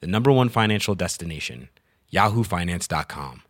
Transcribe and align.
the 0.00 0.06
number 0.06 0.32
one 0.32 0.48
financial 0.48 0.94
destination, 0.94 1.68
yahoofinance.com. 2.12 3.42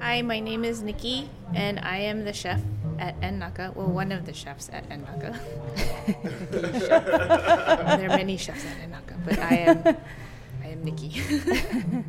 Hi, 0.00 0.20
my 0.22 0.40
name 0.40 0.64
is 0.64 0.82
Niki, 0.82 1.28
and 1.54 1.78
I 1.80 1.98
am 1.98 2.24
the 2.24 2.32
chef 2.32 2.60
at 2.98 3.14
n/naka. 3.22 3.72
Well, 3.74 3.86
one 3.86 4.12
of 4.12 4.26
the 4.26 4.32
chefs 4.32 4.68
at 4.72 4.90
n/naka. 4.90 5.38
there 7.96 8.10
are 8.10 8.16
many 8.16 8.36
chefs 8.36 8.64
at 8.66 8.76
n/naka, 8.82 9.14
but 9.24 9.38
I 9.38 9.54
am, 9.56 9.96
I 10.62 10.68
am 10.68 10.84
Niki. 10.84 12.04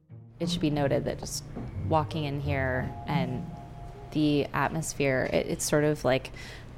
it 0.40 0.50
should 0.50 0.60
be 0.60 0.70
noted 0.70 1.04
that 1.04 1.18
just 1.18 1.44
walking 1.88 2.24
in 2.24 2.40
here 2.40 2.90
and 3.06 3.46
the 4.12 4.46
atmosphere, 4.54 5.28
it, 5.32 5.46
it's 5.46 5.64
sort 5.64 5.84
of 5.84 6.04
like 6.04 6.30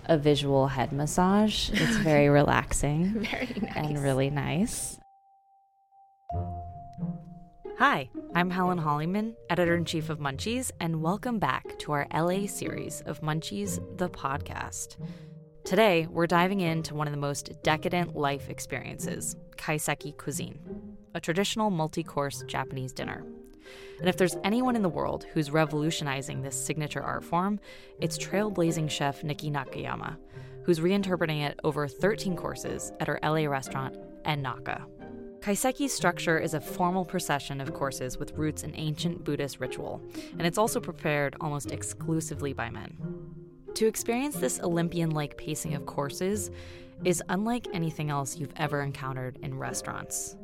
a 0.06 0.18
visual 0.18 0.66
head 0.68 0.92
massage. 0.92 1.70
It's 1.70 1.96
very 1.98 2.28
relaxing 2.28 3.24
Very 3.24 3.46
nice. 3.62 3.72
and 3.76 4.02
really 4.02 4.30
nice. 4.30 4.98
Hi, 7.78 8.10
I'm 8.34 8.50
Helen 8.50 8.78
Hollyman, 8.78 9.34
editor 9.48 9.74
in 9.74 9.84
chief 9.86 10.10
of 10.10 10.18
Munchies, 10.18 10.70
and 10.80 11.02
welcome 11.02 11.38
back 11.38 11.78
to 11.78 11.92
our 11.92 12.06
LA 12.12 12.46
series 12.46 13.00
of 13.06 13.20
Munchies, 13.22 13.80
the 13.96 14.10
podcast. 14.10 14.96
Today, 15.64 16.06
we're 16.10 16.26
diving 16.26 16.60
into 16.60 16.94
one 16.94 17.06
of 17.06 17.12
the 17.12 17.20
most 17.20 17.52
decadent 17.62 18.16
life 18.16 18.50
experiences 18.50 19.36
kaiseki 19.56 20.16
cuisine, 20.18 20.58
a 21.14 21.20
traditional 21.20 21.70
multi 21.70 22.02
course 22.02 22.42
Japanese 22.46 22.92
dinner. 22.92 23.24
And 23.98 24.08
if 24.08 24.16
there's 24.16 24.36
anyone 24.44 24.76
in 24.76 24.82
the 24.82 24.88
world 24.88 25.24
who's 25.32 25.50
revolutionizing 25.50 26.42
this 26.42 26.56
signature 26.56 27.02
art 27.02 27.24
form, 27.24 27.60
it's 28.00 28.18
trailblazing 28.18 28.90
chef 28.90 29.22
Niki 29.22 29.52
Nakayama, 29.52 30.16
who's 30.64 30.80
reinterpreting 30.80 31.42
it 31.42 31.58
over 31.64 31.86
13 31.86 32.36
courses 32.36 32.92
at 33.00 33.08
her 33.08 33.18
LA 33.22 33.46
restaurant, 33.46 33.96
n/naka. 34.24 34.86
Kaiseki's 35.40 35.92
structure 35.92 36.38
is 36.38 36.52
a 36.52 36.60
formal 36.60 37.04
procession 37.04 37.62
of 37.62 37.72
courses 37.72 38.18
with 38.18 38.36
roots 38.36 38.62
in 38.62 38.76
ancient 38.76 39.24
Buddhist 39.24 39.58
ritual, 39.58 40.02
and 40.32 40.46
it's 40.46 40.58
also 40.58 40.80
prepared 40.80 41.34
almost 41.40 41.72
exclusively 41.72 42.52
by 42.52 42.68
men. 42.68 42.94
To 43.74 43.86
experience 43.86 44.36
this 44.36 44.60
Olympian 44.60 45.10
like 45.10 45.38
pacing 45.38 45.74
of 45.74 45.86
courses 45.86 46.50
is 47.04 47.22
unlike 47.30 47.66
anything 47.72 48.10
else 48.10 48.36
you've 48.36 48.52
ever 48.56 48.82
encountered 48.82 49.38
in 49.42 49.56
restaurants. 49.56 50.36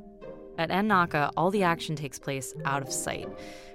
At 0.58 0.70
n/naka, 0.70 1.30
all 1.36 1.50
the 1.50 1.62
action 1.62 1.96
takes 1.96 2.18
place 2.18 2.54
out 2.64 2.82
of 2.82 2.90
sight, 2.90 3.28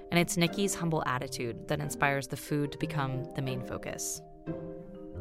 and 0.09 0.19
it's 0.19 0.37
Niki's 0.37 0.75
humble 0.75 1.03
attitude 1.05 1.67
that 1.67 1.79
inspires 1.79 2.27
the 2.27 2.37
food 2.37 2.71
to 2.71 2.77
become 2.77 3.23
the 3.35 3.41
main 3.41 3.61
focus. 3.61 4.21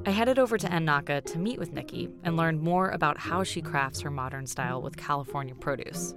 I 0.06 0.10
headed 0.10 0.38
over 0.38 0.56
to 0.56 0.72
n/naka 0.72 1.20
to 1.20 1.38
meet 1.38 1.58
with 1.58 1.74
Nikki 1.74 2.08
and 2.24 2.36
learn 2.36 2.58
more 2.58 2.88
about 2.88 3.18
how 3.18 3.42
she 3.42 3.60
crafts 3.60 4.00
her 4.00 4.10
modern 4.10 4.46
style 4.46 4.80
with 4.80 4.96
California 4.96 5.54
produce. 5.54 6.14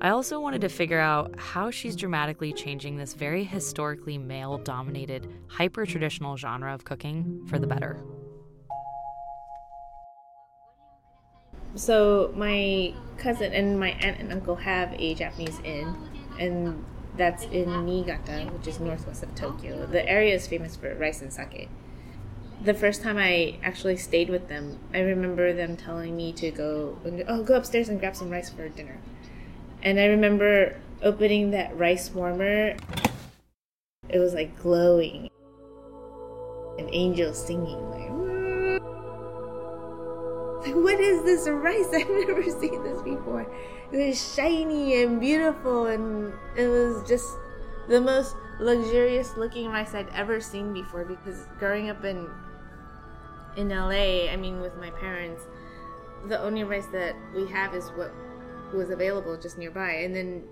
I 0.00 0.10
also 0.10 0.40
wanted 0.40 0.60
to 0.60 0.68
figure 0.68 1.00
out 1.00 1.34
how 1.38 1.70
she's 1.70 1.96
dramatically 1.96 2.52
changing 2.52 2.96
this 2.96 3.14
very 3.14 3.42
historically 3.42 4.18
male 4.18 4.58
dominated, 4.58 5.26
hyper 5.48 5.86
traditional 5.86 6.36
genre 6.36 6.72
of 6.72 6.84
cooking 6.84 7.42
for 7.48 7.58
the 7.58 7.66
better. 7.66 8.04
So 11.76 12.32
my 12.34 12.94
cousin 13.18 13.52
and 13.52 13.78
my 13.78 13.90
aunt 13.90 14.18
and 14.18 14.32
uncle 14.32 14.56
have 14.56 14.94
a 14.94 15.14
Japanese 15.14 15.60
inn, 15.60 15.94
and 16.38 16.84
that's 17.16 17.44
in 17.44 17.84
Niigata, 17.84 18.50
which 18.52 18.66
is 18.66 18.80
northwest 18.80 19.22
of 19.22 19.34
Tokyo. 19.34 19.86
The 19.86 20.06
area 20.08 20.34
is 20.34 20.46
famous 20.46 20.74
for 20.74 20.94
rice 20.94 21.20
and 21.20 21.32
sake. 21.32 21.68
The 22.62 22.72
first 22.72 23.02
time 23.02 23.18
I 23.18 23.56
actually 23.62 23.98
stayed 23.98 24.30
with 24.30 24.48
them, 24.48 24.78
I 24.94 25.00
remember 25.00 25.52
them 25.52 25.76
telling 25.76 26.16
me 26.16 26.32
to 26.34 26.50
go, 26.50 26.98
oh, 27.28 27.42
go 27.42 27.54
upstairs 27.54 27.90
and 27.90 28.00
grab 28.00 28.16
some 28.16 28.30
rice 28.30 28.48
for 28.48 28.68
dinner. 28.70 28.98
And 29.82 30.00
I 30.00 30.06
remember 30.06 30.76
opening 31.02 31.50
that 31.50 31.76
rice 31.76 32.10
warmer. 32.10 32.76
It 34.08 34.18
was 34.18 34.32
like 34.32 34.58
glowing, 34.60 35.28
and 36.78 36.88
angels 36.90 37.44
singing 37.44 37.90
like. 37.90 38.35
What 40.74 41.00
is 41.00 41.22
this 41.22 41.48
rice? 41.48 41.86
I've 41.94 42.08
never 42.08 42.42
seen 42.42 42.82
this 42.82 43.02
before. 43.02 43.46
It 43.92 44.08
was 44.08 44.34
shiny 44.34 45.02
and 45.02 45.20
beautiful, 45.20 45.86
and 45.86 46.32
it 46.56 46.66
was 46.68 47.08
just 47.08 47.26
the 47.88 48.00
most 48.00 48.34
luxurious 48.58 49.36
looking 49.36 49.68
rice 49.68 49.94
I'd 49.94 50.08
ever 50.10 50.40
seen 50.40 50.72
before. 50.72 51.04
Because 51.04 51.46
growing 51.58 51.90
up 51.90 52.04
in 52.04 52.28
in 53.56 53.68
LA, 53.68 54.30
I 54.30 54.36
mean, 54.36 54.60
with 54.60 54.76
my 54.76 54.90
parents, 54.90 55.42
the 56.28 56.40
only 56.40 56.64
rice 56.64 56.86
that 56.86 57.14
we 57.34 57.46
have 57.46 57.74
is 57.74 57.88
what 57.90 58.12
was 58.74 58.90
available 58.90 59.38
just 59.38 59.58
nearby, 59.58 59.92
and 59.92 60.14
then 60.14 60.44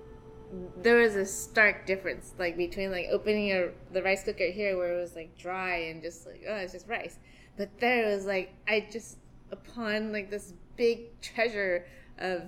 there 0.77 0.99
was 0.99 1.17
a 1.17 1.27
stark 1.27 1.87
difference, 1.87 2.35
like 2.39 2.57
between 2.57 2.91
like 2.93 3.07
opening 3.11 3.51
a 3.53 3.71
the 3.93 4.03
rice 4.03 4.23
cooker 4.23 4.51
here, 4.51 4.77
where 4.77 4.97
it 4.97 5.01
was 5.01 5.17
like 5.17 5.37
dry 5.37 5.77
and 5.77 6.03
just 6.03 6.27
like 6.27 6.43
oh, 6.49 6.57
it's 6.57 6.73
just 6.73 6.87
rice, 6.87 7.19
but 7.57 7.69
there 7.81 8.09
it 8.09 8.15
was 8.15 8.27
like 8.27 8.53
I 8.69 8.87
just 8.91 9.19
upon 9.51 10.13
like 10.13 10.31
this 10.31 10.53
big 10.77 11.21
treasure 11.21 11.87
of 12.19 12.43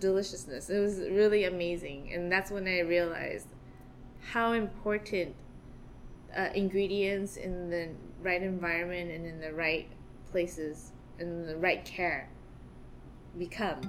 deliciousness. 0.00 0.70
It 0.70 0.78
was 0.78 0.98
really 0.98 1.44
amazing, 1.44 2.12
and 2.12 2.30
that's 2.30 2.50
when 2.50 2.66
I 2.66 2.80
realized 2.80 3.48
how 4.20 4.52
important 4.52 5.34
uh, 6.36 6.48
ingredients 6.54 7.36
in 7.36 7.70
the 7.70 7.90
right 8.22 8.42
environment 8.42 9.10
and 9.10 9.26
in 9.26 9.40
the 9.40 9.52
right 9.52 9.88
places 10.30 10.92
and 11.18 11.48
the 11.48 11.56
right 11.56 11.84
care 11.84 12.28
become. 13.38 13.80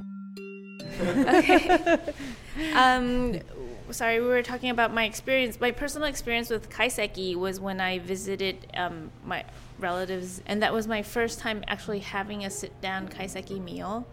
okay. 1.02 1.98
um, 2.76 3.40
sorry, 3.92 4.20
we 4.20 4.28
were 4.28 4.44
talking 4.44 4.70
about 4.70 4.94
my 4.94 5.06
experience. 5.06 5.60
My 5.60 5.72
personal 5.72 6.08
experience 6.08 6.50
with 6.50 6.70
kaiseki 6.70 7.36
was 7.36 7.60
when 7.60 7.80
I 7.80 8.00
visited 8.00 8.68
um, 8.76 9.12
my 9.26 9.44
relatives, 9.80 10.41
and 10.46 10.62
that 10.62 10.74
was 10.74 10.88
my 10.88 11.02
first 11.02 11.40
time 11.40 11.63
actually 11.68 12.00
having 12.00 12.46
a 12.46 12.50
sit 12.50 12.80
down 12.81 13.08
kaiseki 13.08 13.63
meal. 13.63 14.08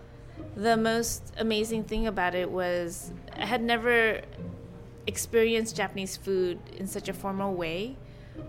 The 0.56 0.76
most 0.76 1.32
amazing 1.38 1.84
thing 1.84 2.06
about 2.06 2.34
it 2.34 2.50
was 2.50 3.12
I 3.36 3.46
had 3.46 3.62
never 3.62 4.22
experienced 5.06 5.76
Japanese 5.76 6.16
food 6.16 6.58
in 6.76 6.86
such 6.86 7.08
a 7.08 7.12
formal 7.12 7.54
way 7.54 7.96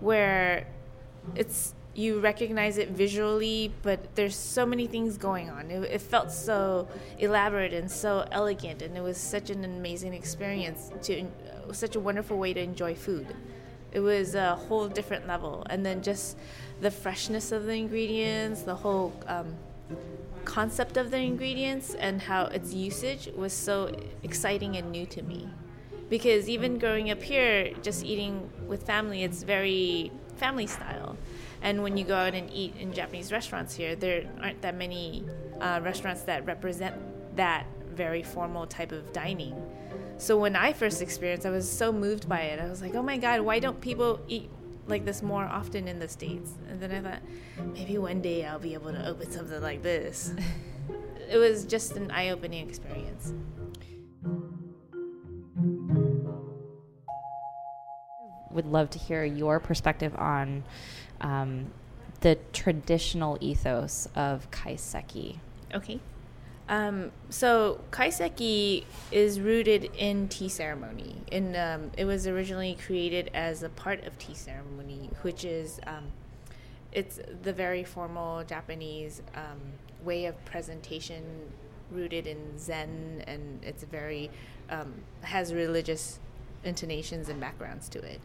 where 0.00 0.66
it's 1.34 1.74
you 1.94 2.18
recognize 2.18 2.76
it 2.76 2.90
visually, 2.90 3.72
but 3.82 4.16
there's 4.16 4.34
so 4.34 4.66
many 4.66 4.86
things 4.86 5.16
going 5.16 5.48
on. 5.48 5.70
It, 5.70 5.82
it, 5.84 6.00
felt 6.00 6.32
so 6.32 6.88
elaborate 7.18 7.72
and 7.72 7.88
so 7.88 8.26
elegant, 8.32 8.82
and 8.82 8.96
it 8.96 9.00
was 9.00 9.16
such 9.16 9.48
an 9.50 9.64
amazing 9.64 10.12
experience 10.12 10.90
to 11.02 11.26
such 11.72 11.94
a 11.94 12.00
wonderful 12.00 12.36
way 12.36 12.52
to 12.52 12.60
enjoy 12.60 12.94
food. 12.94 13.28
It 13.94 14.00
was 14.00 14.34
a 14.34 14.56
whole 14.56 14.88
different 14.88 15.26
level, 15.26 15.66
and 15.70 15.84
then 15.86 16.02
just 16.02 16.36
the 16.80 16.90
freshness 16.90 17.52
of 17.52 17.64
the 17.64 17.72
ingredients, 17.72 18.62
the 18.62 18.74
whole 18.74 19.12
um, 19.26 19.54
concept 20.44 20.96
of 20.96 21.10
the 21.10 21.18
ingredients, 21.18 21.94
and 21.94 22.20
how 22.20 22.46
its 22.46 22.74
usage 22.74 23.30
was 23.34 23.52
so 23.52 23.94
exciting 24.22 24.76
and 24.76 24.90
new 24.90 25.06
to 25.06 25.22
me. 25.22 25.48
Because 26.10 26.48
even 26.48 26.78
growing 26.78 27.10
up 27.10 27.22
here, 27.22 27.72
just 27.82 28.04
eating 28.04 28.50
with 28.66 28.84
family, 28.84 29.22
it's 29.22 29.42
very 29.42 30.12
family 30.36 30.66
style 30.66 31.16
and 31.64 31.82
when 31.82 31.96
you 31.96 32.04
go 32.04 32.14
out 32.14 32.34
and 32.34 32.52
eat 32.52 32.76
in 32.78 32.92
Japanese 32.92 33.32
restaurants 33.32 33.74
here, 33.74 33.96
there 33.96 34.24
aren't 34.42 34.60
that 34.60 34.76
many 34.76 35.24
uh, 35.62 35.80
restaurants 35.82 36.20
that 36.24 36.44
represent 36.44 36.94
that 37.36 37.66
very 37.90 38.22
formal 38.22 38.66
type 38.66 38.92
of 38.92 39.14
dining. 39.14 39.54
So 40.18 40.38
when 40.38 40.56
I 40.56 40.72
first 40.72 41.02
experienced, 41.02 41.46
I 41.46 41.50
was 41.50 41.70
so 41.70 41.92
moved 41.92 42.28
by 42.28 42.42
it. 42.42 42.60
I 42.60 42.68
was 42.68 42.80
like, 42.80 42.94
"Oh 42.94 43.02
my 43.02 43.18
God, 43.18 43.40
why 43.40 43.58
don't 43.58 43.80
people 43.80 44.20
eat 44.28 44.48
like 44.86 45.04
this 45.04 45.22
more 45.22 45.44
often 45.44 45.88
in 45.88 45.98
the 45.98 46.08
states?" 46.08 46.52
And 46.68 46.80
then 46.80 46.92
I 46.92 47.00
thought, 47.00 47.22
maybe 47.74 47.98
one 47.98 48.20
day 48.20 48.44
I'll 48.44 48.58
be 48.58 48.74
able 48.74 48.92
to 48.92 49.06
open 49.06 49.30
something 49.30 49.60
like 49.60 49.82
this. 49.82 50.32
it 51.30 51.36
was 51.36 51.64
just 51.64 51.96
an 51.96 52.10
eye-opening 52.10 52.66
experience. 52.66 53.32
Would 58.50 58.66
love 58.66 58.88
to 58.90 58.98
hear 58.98 59.24
your 59.24 59.58
perspective 59.58 60.14
on 60.16 60.62
um, 61.20 61.66
the 62.20 62.38
traditional 62.52 63.36
ethos 63.40 64.08
of 64.14 64.48
kaiseki. 64.52 65.38
Okay. 65.74 66.00
Um, 66.68 67.12
so 67.28 67.80
kaiseki 67.90 68.84
is 69.12 69.38
rooted 69.38 69.90
in 69.96 70.28
tea 70.28 70.48
ceremony, 70.48 71.16
and 71.30 71.56
um, 71.56 71.90
it 71.98 72.06
was 72.06 72.26
originally 72.26 72.76
created 72.86 73.30
as 73.34 73.62
a 73.62 73.68
part 73.68 74.04
of 74.04 74.18
tea 74.18 74.34
ceremony, 74.34 75.10
which 75.22 75.44
is 75.44 75.78
um, 75.86 76.04
it's 76.90 77.20
the 77.42 77.52
very 77.52 77.84
formal 77.84 78.44
Japanese 78.44 79.20
um, 79.34 79.60
way 80.02 80.24
of 80.24 80.42
presentation, 80.46 81.22
rooted 81.90 82.26
in 82.26 82.58
Zen, 82.58 83.24
and 83.26 83.62
it's 83.62 83.84
very 83.84 84.30
um, 84.70 84.94
has 85.20 85.52
religious 85.52 86.18
intonations 86.64 87.28
and 87.28 87.38
backgrounds 87.38 87.90
to 87.90 87.98
it. 87.98 88.22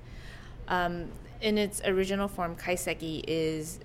Um, 0.70 1.10
in 1.42 1.58
its 1.58 1.82
original 1.84 2.30
form, 2.30 2.56
kaiseki 2.56 3.26
is 3.28 3.82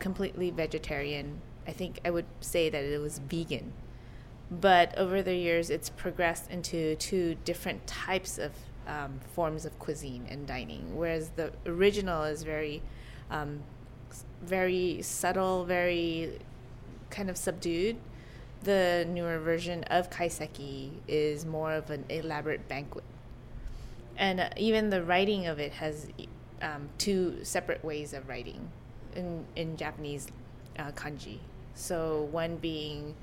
completely 0.00 0.50
vegetarian. 0.50 1.40
I 1.66 1.72
think 1.72 2.00
I 2.04 2.10
would 2.10 2.26
say 2.40 2.68
that 2.68 2.84
it 2.84 3.00
was 3.00 3.20
vegan 3.20 3.72
but 4.50 4.96
over 4.96 5.22
the 5.22 5.34
years 5.34 5.70
it's 5.70 5.90
progressed 5.90 6.50
into 6.50 6.94
two 6.96 7.36
different 7.44 7.86
types 7.86 8.38
of 8.38 8.52
um, 8.86 9.20
forms 9.34 9.64
of 9.64 9.76
cuisine 9.78 10.26
and 10.28 10.46
dining 10.46 10.96
whereas 10.96 11.30
the 11.30 11.52
original 11.66 12.22
is 12.22 12.44
very 12.44 12.82
um, 13.30 13.62
very 14.42 15.02
subtle 15.02 15.64
very 15.64 16.38
kind 17.10 17.30
of 17.30 17.36
subdued. 17.36 17.96
The 18.62 19.06
newer 19.08 19.38
version 19.38 19.84
of 19.84 20.10
kaiseki 20.10 20.90
is 21.06 21.44
more 21.44 21.72
of 21.72 21.90
an 21.90 22.04
elaborate 22.08 22.68
banquet. 22.68 23.04
And 24.16 24.40
uh, 24.40 24.48
even 24.56 24.90
the 24.90 25.02
writing 25.02 25.46
of 25.46 25.58
it 25.58 25.72
has 25.72 26.08
um, 26.62 26.88
two 26.98 27.44
separate 27.44 27.84
ways 27.84 28.12
of 28.12 28.28
writing 28.28 28.70
in, 29.14 29.44
in 29.54 29.76
japanese 29.76 30.26
uh, 30.78 30.90
kanji. 30.92 31.38
So 31.74 32.28
one 32.30 32.56
being 32.56 33.14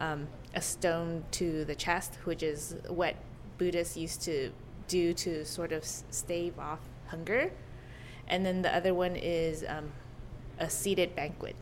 um, 0.00 0.26
a 0.54 0.60
stone 0.60 1.24
to 1.32 1.64
the 1.64 1.74
chest, 1.74 2.18
which 2.24 2.42
is 2.42 2.76
what 2.88 3.14
Buddhists 3.58 3.96
used 3.96 4.22
to 4.22 4.50
do 4.88 5.14
to 5.14 5.44
sort 5.44 5.72
of 5.72 5.84
stave 5.84 6.58
off 6.58 6.80
hunger. 7.08 7.52
And 8.26 8.44
then 8.44 8.62
the 8.62 8.74
other 8.74 8.94
one 8.94 9.16
is 9.16 9.64
um, 9.68 9.92
a 10.58 10.68
seated 10.70 11.14
banquet. 11.14 11.56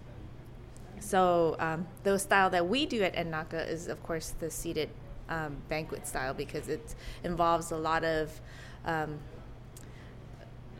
So 1.00 1.56
um, 1.58 1.86
the 2.02 2.18
style 2.18 2.50
that 2.50 2.68
we 2.68 2.86
do 2.86 3.02
at 3.02 3.16
n/naka 3.16 3.68
is, 3.70 3.86
of 3.86 4.02
course, 4.02 4.34
the 4.38 4.50
seated 4.50 4.90
um, 5.28 5.56
banquet 5.68 6.06
style 6.06 6.34
because 6.34 6.68
it 6.68 6.94
involves 7.22 7.70
a 7.70 7.76
lot 7.76 8.04
of 8.04 8.40
um, 8.84 9.18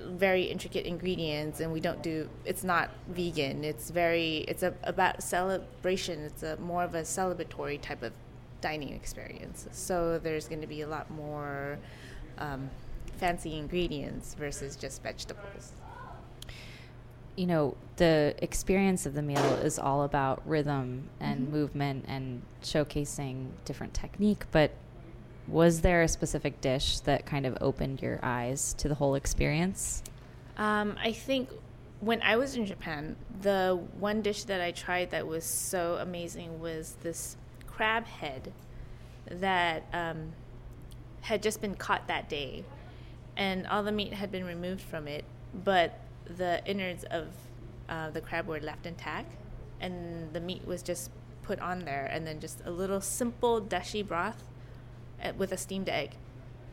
very 0.00 0.44
intricate 0.44 0.86
ingredients 0.86 1.60
and 1.60 1.72
we 1.72 1.80
don't 1.80 2.02
do 2.02 2.28
it's 2.44 2.64
not 2.64 2.90
vegan. 3.08 3.64
It's 3.64 3.90
very 3.90 4.38
it's 4.48 4.62
a, 4.62 4.74
about 4.84 5.22
celebration. 5.22 6.20
It's 6.22 6.42
a 6.42 6.56
more 6.56 6.84
of 6.84 6.94
a 6.94 7.02
celebratory 7.02 7.80
type 7.80 8.02
of 8.02 8.12
dining 8.60 8.92
experience. 8.92 9.66
So 9.72 10.18
there's 10.18 10.48
going 10.48 10.60
to 10.60 10.66
be 10.66 10.82
a 10.82 10.88
lot 10.88 11.10
more 11.10 11.78
um, 12.38 12.70
fancy 13.18 13.56
ingredients 13.56 14.34
versus 14.34 14.76
just 14.76 15.02
vegetables. 15.02 15.72
You 17.36 17.46
know 17.46 17.76
the 17.96 18.34
experience 18.38 19.06
of 19.06 19.14
the 19.14 19.22
meal 19.22 19.44
is 19.62 19.78
all 19.78 20.02
about 20.02 20.42
rhythm 20.44 21.08
and 21.20 21.42
mm-hmm. 21.42 21.52
movement 21.52 22.04
and 22.08 22.42
showcasing 22.62 23.48
different 23.64 23.94
technique 23.94 24.44
but 24.50 24.72
was 25.48 25.80
there 25.80 26.02
a 26.02 26.08
specific 26.08 26.60
dish 26.60 27.00
that 27.00 27.24
kind 27.24 27.46
of 27.46 27.56
opened 27.60 28.02
your 28.02 28.20
eyes 28.22 28.74
to 28.74 28.88
the 28.88 28.94
whole 28.94 29.14
experience? 29.14 30.02
Um, 30.56 30.96
I 31.02 31.12
think 31.12 31.48
when 32.00 32.20
I 32.22 32.36
was 32.36 32.54
in 32.54 32.66
Japan, 32.66 33.16
the 33.40 33.80
one 33.98 34.22
dish 34.22 34.44
that 34.44 34.60
I 34.60 34.72
tried 34.72 35.10
that 35.10 35.26
was 35.26 35.44
so 35.44 35.98
amazing 36.00 36.60
was 36.60 36.96
this 37.02 37.36
crab 37.66 38.06
head 38.06 38.52
that 39.30 39.84
um, 39.92 40.32
had 41.22 41.42
just 41.42 41.60
been 41.60 41.74
caught 41.74 42.06
that 42.08 42.28
day, 42.28 42.64
and 43.36 43.66
all 43.66 43.82
the 43.82 43.92
meat 43.92 44.12
had 44.12 44.30
been 44.30 44.44
removed 44.44 44.82
from 44.82 45.08
it, 45.08 45.24
but 45.64 45.98
the 46.36 46.62
innards 46.66 47.04
of 47.04 47.28
uh, 47.88 48.10
the 48.10 48.20
crab 48.20 48.46
were 48.46 48.60
left 48.60 48.84
intact, 48.84 49.34
and 49.80 50.32
the 50.32 50.40
meat 50.40 50.66
was 50.66 50.82
just 50.82 51.10
put 51.42 51.58
on 51.60 51.84
there, 51.84 52.08
and 52.12 52.26
then 52.26 52.38
just 52.38 52.60
a 52.66 52.70
little 52.70 53.00
simple 53.00 53.60
dashi 53.60 54.06
broth 54.06 54.44
with 55.36 55.52
a 55.52 55.56
steamed 55.56 55.88
egg. 55.88 56.12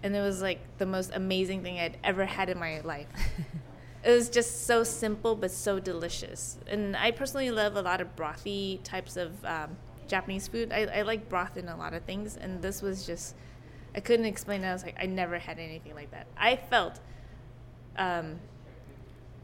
And 0.03 0.15
it 0.15 0.21
was 0.21 0.41
like 0.41 0.59
the 0.77 0.85
most 0.85 1.11
amazing 1.13 1.63
thing 1.63 1.79
I'd 1.79 1.97
ever 2.03 2.25
had 2.25 2.49
in 2.49 2.59
my 2.59 2.81
life. 2.81 3.07
it 4.03 4.11
was 4.11 4.29
just 4.29 4.67
so 4.67 4.83
simple 4.83 5.35
but 5.35 5.51
so 5.51 5.79
delicious. 5.79 6.57
And 6.67 6.95
I 6.95 7.11
personally 7.11 7.49
love 7.51 7.75
a 7.75 7.81
lot 7.81 8.01
of 8.01 8.15
brothy 8.15 8.79
types 8.83 9.17
of 9.17 9.43
um, 9.43 9.77
Japanese 10.07 10.47
food. 10.47 10.71
I, 10.71 10.85
I 10.85 11.01
like 11.01 11.29
broth 11.29 11.57
in 11.57 11.67
a 11.67 11.75
lot 11.75 11.93
of 11.93 12.03
things, 12.03 12.37
and 12.37 12.61
this 12.61 12.81
was 12.81 13.05
just, 13.05 13.35
I 13.95 13.99
couldn't 13.99 14.25
explain 14.25 14.63
it. 14.63 14.67
I 14.67 14.73
was 14.73 14.83
like, 14.83 14.95
I 14.99 15.05
never 15.05 15.39
had 15.39 15.59
anything 15.59 15.95
like 15.95 16.11
that. 16.11 16.27
I 16.37 16.55
felt, 16.55 16.99
um, 17.97 18.39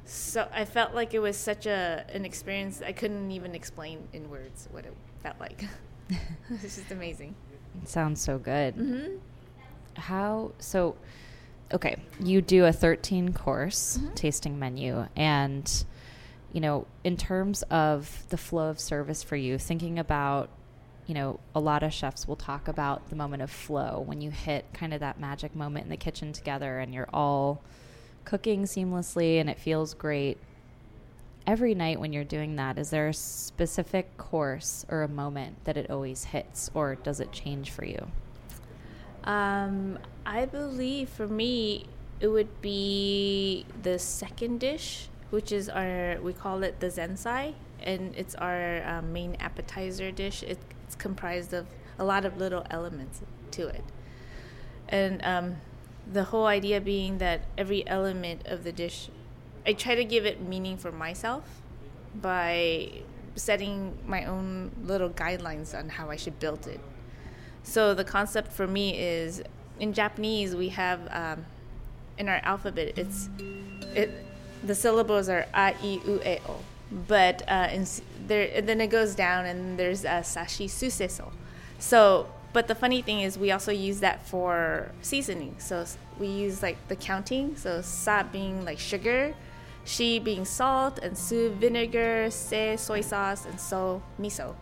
so 0.06 0.48
I 0.54 0.66
felt 0.66 0.94
like 0.94 1.14
it 1.14 1.20
was 1.20 1.38
such 1.38 1.66
a 1.66 2.06
an 2.14 2.26
experience 2.26 2.82
I 2.86 2.92
couldn't 2.92 3.32
even 3.32 3.56
explain 3.56 4.08
in 4.14 4.30
words 4.30 4.68
what 4.72 4.86
it 4.86 4.94
felt 5.24 5.40
like. 5.40 5.66
it's 6.50 6.76
just 6.76 6.92
amazing. 6.92 7.36
It 7.82 7.90
sounds 7.90 8.22
so 8.22 8.38
good. 8.38 8.76
Mm-hmm. 8.76 9.18
How 9.96 10.52
so? 10.60 10.96
Okay, 11.74 11.96
you 12.20 12.42
do 12.42 12.66
a 12.66 12.74
13 12.74 13.34
course 13.34 13.98
mm-hmm. 13.98 14.14
tasting 14.14 14.60
menu, 14.60 15.08
and 15.16 15.86
you 16.52 16.60
know, 16.60 16.86
in 17.04 17.16
terms 17.18 17.64
of 17.64 18.26
the 18.30 18.38
flow 18.38 18.70
of 18.70 18.80
service 18.80 19.24
for 19.24 19.36
you, 19.36 19.58
thinking 19.58 19.98
about 19.98 20.50
you 21.08 21.16
know, 21.16 21.40
a 21.54 21.60
lot 21.60 21.84
of 21.84 21.92
chefs 21.92 22.28
will 22.28 22.36
talk 22.36 22.68
about 22.68 23.10
the 23.10 23.16
moment 23.16 23.42
of 23.42 23.52
flow 23.52 24.02
when 24.06 24.22
you 24.22 24.32
hit 24.32 24.66
kind 24.74 24.94
of 24.94 25.00
that 25.02 25.20
magic 25.20 25.56
moment 25.56 25.84
in 25.84 25.90
the 25.90 25.98
kitchen 25.98 26.32
together 26.32 26.80
and 26.80 26.94
you're 26.94 27.10
all 27.12 27.62
cooking 28.24 28.64
seamlessly 28.64 29.40
and 29.40 29.50
it 29.50 29.60
feels 29.60 29.94
great 29.94 30.38
every 31.48 31.76
night 31.76 32.00
when 32.00 32.14
you're 32.14 32.24
doing 32.24 32.56
that, 32.56 32.78
is 32.78 32.90
there 32.90 33.08
a 33.08 33.14
specific 33.14 34.18
course 34.18 34.86
or 34.90 35.04
a 35.04 35.08
moment 35.08 35.64
that 35.66 35.78
it 35.78 35.90
always 35.90 36.26
hits, 36.26 36.70
or 36.74 36.96
does 36.96 37.20
it 37.20 37.32
change 37.32 37.72
for 37.72 37.86
you? 37.86 38.08
Um, 39.24 40.00
I 40.26 40.46
believe 40.46 41.10
for 41.10 41.28
me, 41.28 41.86
it 42.20 42.28
would 42.28 42.62
be 42.62 43.66
the 43.82 43.98
second 44.00 44.60
dish, 44.60 45.10
which 45.30 45.52
is 45.52 45.70
our, 45.70 46.20
we 46.22 46.34
call 46.34 46.64
it 46.64 46.80
the 46.80 46.88
Zensai, 46.88 47.54
and 47.82 48.14
it's 48.16 48.36
our 48.36 48.84
um, 48.88 49.14
main 49.14 49.36
appetizer 49.40 50.12
dish. 50.12 50.44
It, 50.44 50.60
it's 50.86 50.96
comprised 50.96 51.54
of 51.54 51.68
a 51.98 52.04
lot 52.04 52.26
of 52.26 52.38
little 52.38 52.66
elements 52.70 53.22
to 53.52 53.68
it. 53.68 53.84
And 54.90 55.24
um, 55.24 55.58
the 56.12 56.26
whole 56.26 56.46
idea 56.46 56.82
being 56.82 57.20
that 57.20 57.46
every 57.58 57.88
element 57.88 58.46
of 58.46 58.64
the 58.64 58.72
dish 58.72 59.10
I 59.66 59.74
try 59.74 59.96
to 59.96 60.04
give 60.04 60.26
it 60.26 60.42
meaning 60.42 60.78
for 60.78 60.92
myself 60.92 61.44
by 62.16 62.92
setting 63.36 63.98
my 64.06 64.26
own 64.26 64.72
little 64.84 65.10
guidelines 65.10 65.78
on 65.78 65.90
how 65.90 66.10
I 66.10 66.16
should 66.16 66.40
build 66.40 66.68
it. 66.68 66.80
So 67.64 67.94
the 67.94 68.04
concept 68.04 68.52
for 68.52 68.68
me 68.68 68.98
is 68.98 69.42
in 69.80 69.94
Japanese 69.94 70.56
we 70.56 70.70
have 70.70 71.00
um, 71.12 71.46
in 72.18 72.28
our 72.28 72.42
alphabet 72.44 72.94
it's 72.98 73.30
it 73.96 74.12
the 74.64 74.76
syllables 74.76 75.28
are 75.30 75.46
a 75.54 75.58
i 75.58 75.76
u 75.84 76.22
e 76.24 76.38
o, 76.48 76.56
but 77.08 77.42
uh, 77.48 77.68
in, 77.72 77.86
there 78.28 78.62
then 78.62 78.80
it 78.82 78.88
goes 78.88 79.16
down 79.16 79.46
and 79.46 79.80
there's 79.80 80.04
a 80.04 80.22
sashi 80.22 80.68
suseso. 80.70 81.32
So 81.80 82.28
but 82.54 82.68
the 82.68 82.76
funny 82.76 83.02
thing 83.02 83.22
is 83.22 83.38
we 83.38 83.52
also 83.52 83.72
use 83.72 84.02
that 84.02 84.28
for 84.28 84.92
seasoning. 85.02 85.56
So 85.60 85.86
we 86.20 86.28
use 86.28 86.62
like 86.62 86.78
the 86.90 86.96
counting. 86.96 87.56
So 87.56 87.82
sa 87.82 88.24
being 88.24 88.66
like 88.66 88.80
sugar 88.80 89.34
she 89.84 90.20
being 90.20 90.46
salt 90.46 91.00
and 91.00 91.18
su 91.18 91.50
vinegar, 91.60 92.30
se 92.30 92.78
soy 92.78 93.02
sauce, 93.02 93.46
and 93.46 93.60
so 93.60 94.02
miso. 94.20 94.56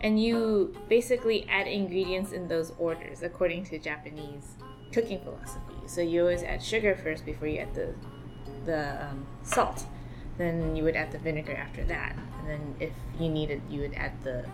And 0.00 0.22
you 0.22 0.74
basically 0.88 1.46
add 1.48 1.66
ingredients 1.66 2.32
in 2.32 2.48
those 2.48 2.72
orders 2.78 3.22
according 3.22 3.64
to 3.64 3.78
Japanese 3.78 4.56
cooking 4.92 5.20
philosophy. 5.20 5.74
So 5.86 6.00
you 6.00 6.22
always 6.22 6.42
add 6.42 6.62
sugar 6.62 6.94
first 6.94 7.26
before 7.26 7.48
you 7.48 7.58
add 7.58 7.74
the 7.74 7.94
the 8.64 9.04
um, 9.04 9.26
salt. 9.42 9.84
Then 10.38 10.76
you 10.76 10.84
would 10.84 10.94
add 10.94 11.10
the 11.10 11.18
vinegar 11.18 11.54
after 11.54 11.84
that, 11.84 12.16
and 12.38 12.48
then 12.48 12.76
if 12.78 12.92
you 13.18 13.28
needed, 13.28 13.60
you 13.68 13.80
would 13.80 13.94
add 13.94 14.12
the 14.22 14.44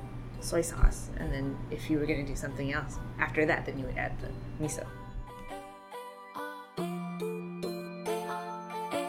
soy 0.45 0.61
sauce, 0.61 1.09
and 1.17 1.33
then 1.33 1.57
if 1.71 1.89
you 1.91 1.99
were 1.99 2.07
going 2.07 2.25
to 2.25 2.31
do 2.31 2.37
something 2.37 2.73
else 2.73 2.99
after 3.19 3.47
that, 3.47 3.67
then 3.67 3.79
you 3.79 3.87
would 3.87 3.97
add 3.97 4.13
the 4.21 4.29
miso. 4.65 4.87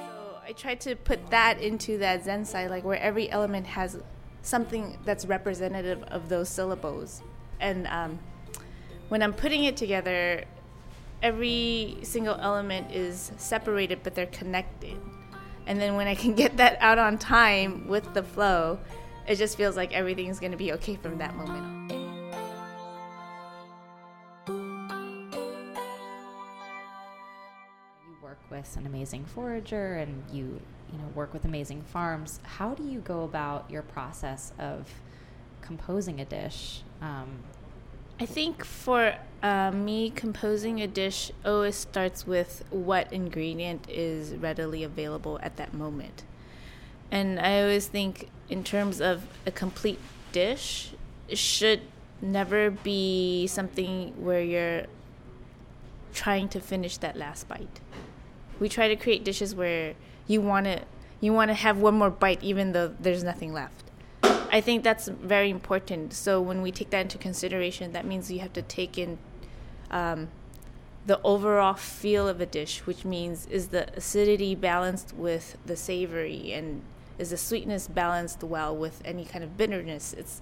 So 0.07 0.37
I 0.43 0.53
tried 0.53 0.81
to 0.81 0.95
put 0.95 1.29
that 1.31 1.59
into 1.61 1.97
that 1.99 2.23
Zen 2.23 2.43
zensai, 2.43 2.69
like 2.69 2.83
where 2.83 2.99
every 2.99 3.29
element 3.29 3.67
has 3.67 3.99
something 4.41 4.97
that's 5.03 5.25
representative 5.25 6.03
of 6.03 6.29
those 6.29 6.49
syllables, 6.49 7.21
and 7.59 7.87
um, 7.87 8.19
when 9.09 9.21
I'm 9.21 9.33
putting 9.33 9.65
it 9.65 9.77
together, 9.77 10.45
every 11.21 11.97
single 12.03 12.35
element 12.35 12.91
is 12.91 13.31
separated, 13.37 14.01
but 14.03 14.15
they're 14.15 14.25
connected. 14.27 14.97
And 15.67 15.79
then 15.79 15.95
when 15.95 16.07
I 16.07 16.15
can 16.15 16.35
get 16.43 16.57
that 16.57 16.77
out 16.79 16.97
on 16.97 17.17
time 17.17 17.87
with 17.87 18.13
the 18.13 18.23
flow, 18.23 18.79
it 19.27 19.35
just 19.35 19.57
feels 19.57 19.75
like 19.75 19.93
everything's 19.93 20.39
going 20.39 20.51
to 20.51 20.57
be 20.57 20.71
okay 20.73 20.95
from 20.95 21.17
that 21.17 21.35
moment 21.35 21.65
on. 21.65 21.89
You 28.07 28.15
work 28.21 28.39
with 28.49 28.77
an 28.77 28.85
amazing 28.85 29.25
forager 29.25 29.95
and 29.95 30.23
you, 30.31 30.61
you 30.91 30.99
know, 30.99 31.07
work 31.15 31.33
with 31.33 31.45
amazing 31.45 31.81
farms. 31.81 32.39
How 32.43 32.75
do 32.75 32.83
you 32.83 32.99
go 32.99 33.23
about 33.23 33.69
your 33.69 33.81
process 33.81 34.53
of 34.59 34.89
composing 35.61 36.21
a 36.21 36.25
dish? 36.25 36.83
Um, 37.01 37.39
I 38.19 38.25
think 38.25 38.63
for 38.63 39.15
uh, 39.43 39.71
me, 39.71 40.09
composing 40.11 40.81
a 40.81 40.87
dish 40.87 41.31
always 41.43 41.75
starts 41.75 42.25
with 42.25 42.63
what 42.69 43.11
ingredient 43.11 43.89
is 43.89 44.35
readily 44.35 44.83
available 44.83 45.39
at 45.41 45.57
that 45.57 45.73
moment. 45.73 46.23
And 47.15 47.39
I 47.39 47.61
always 47.61 47.87
think, 47.87 48.27
in 48.49 48.61
terms 48.61 48.99
of 48.99 49.25
a 49.45 49.51
complete 49.51 49.99
dish, 50.33 50.91
it 51.29 51.37
should 51.37 51.79
never 52.21 52.69
be 52.69 53.47
something 53.47 54.13
where 54.21 54.41
you're 54.41 54.87
trying 56.13 56.49
to 56.49 56.59
finish 56.59 56.97
that 56.97 57.15
last 57.15 57.47
bite. 57.47 57.79
We 58.59 58.67
try 58.67 58.89
to 58.89 58.97
create 58.97 59.23
dishes 59.23 59.55
where 59.55 59.93
you 60.27 60.41
want 60.41 60.65
to 60.65 60.81
you 61.21 61.31
want 61.31 61.51
to 61.51 61.53
have 61.53 61.77
one 61.77 61.95
more 61.95 62.09
bite 62.09 62.43
even 62.43 62.73
though 62.73 62.93
there's 62.99 63.23
nothing 63.23 63.53
left. 63.53 63.85
I 64.51 64.59
think 64.59 64.83
that's 64.83 65.07
very 65.07 65.49
important. 65.49 66.11
So 66.11 66.41
when 66.41 66.61
we 66.61 66.69
take 66.69 66.89
that 66.89 66.99
into 66.99 67.17
consideration, 67.17 67.93
that 67.93 68.05
means 68.05 68.29
you 68.29 68.39
have 68.39 68.51
to 68.51 68.61
take 68.61 68.97
in 68.97 69.19
um, 69.89 70.27
the 71.05 71.21
overall 71.21 71.75
feel 71.75 72.27
of 72.27 72.41
a 72.41 72.45
dish, 72.45 72.85
which 72.85 73.05
means 73.05 73.45
is 73.45 73.69
the 73.69 73.87
acidity 73.95 74.53
balanced 74.53 75.13
with 75.15 75.57
the 75.65 75.77
savory 75.77 76.51
and 76.51 76.81
is 77.17 77.29
the 77.29 77.37
sweetness 77.37 77.87
balanced 77.87 78.43
well 78.43 78.75
with 78.75 79.01
any 79.05 79.25
kind 79.25 79.43
of 79.43 79.57
bitterness. 79.57 80.13
It's 80.13 80.41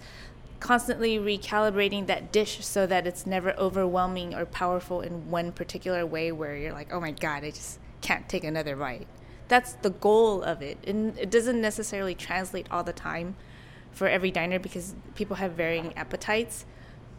constantly 0.60 1.18
recalibrating 1.18 2.08
that 2.08 2.32
dish 2.32 2.66
so 2.66 2.88
that 2.88 3.06
it's 3.06 3.26
never 3.26 3.52
overwhelming 3.58 4.34
or 4.34 4.46
powerful 4.46 5.02
in 5.02 5.30
one 5.30 5.52
particular 5.52 6.06
way 6.06 6.32
where 6.32 6.56
you're 6.56 6.72
like, 6.72 6.92
oh 6.94 7.02
my 7.02 7.12
God, 7.12 7.44
I 7.44 7.52
just 7.52 7.80
can't 8.02 8.28
take 8.30 8.44
another 8.44 8.76
bite. 8.76 9.08
That's 9.50 9.74
the 9.74 9.90
goal 9.90 10.42
of 10.42 10.62
it. 10.62 10.78
And 10.88 11.18
it 11.18 11.30
doesn't 11.30 11.60
necessarily 11.60 12.16
translate 12.16 12.68
all 12.72 12.84
the 12.84 12.94
time 12.94 13.36
for 13.92 14.08
every 14.08 14.32
diner 14.32 14.58
because 14.58 14.96
people 15.16 15.36
have 15.36 15.52
varying 15.52 15.94
appetites. 15.98 16.66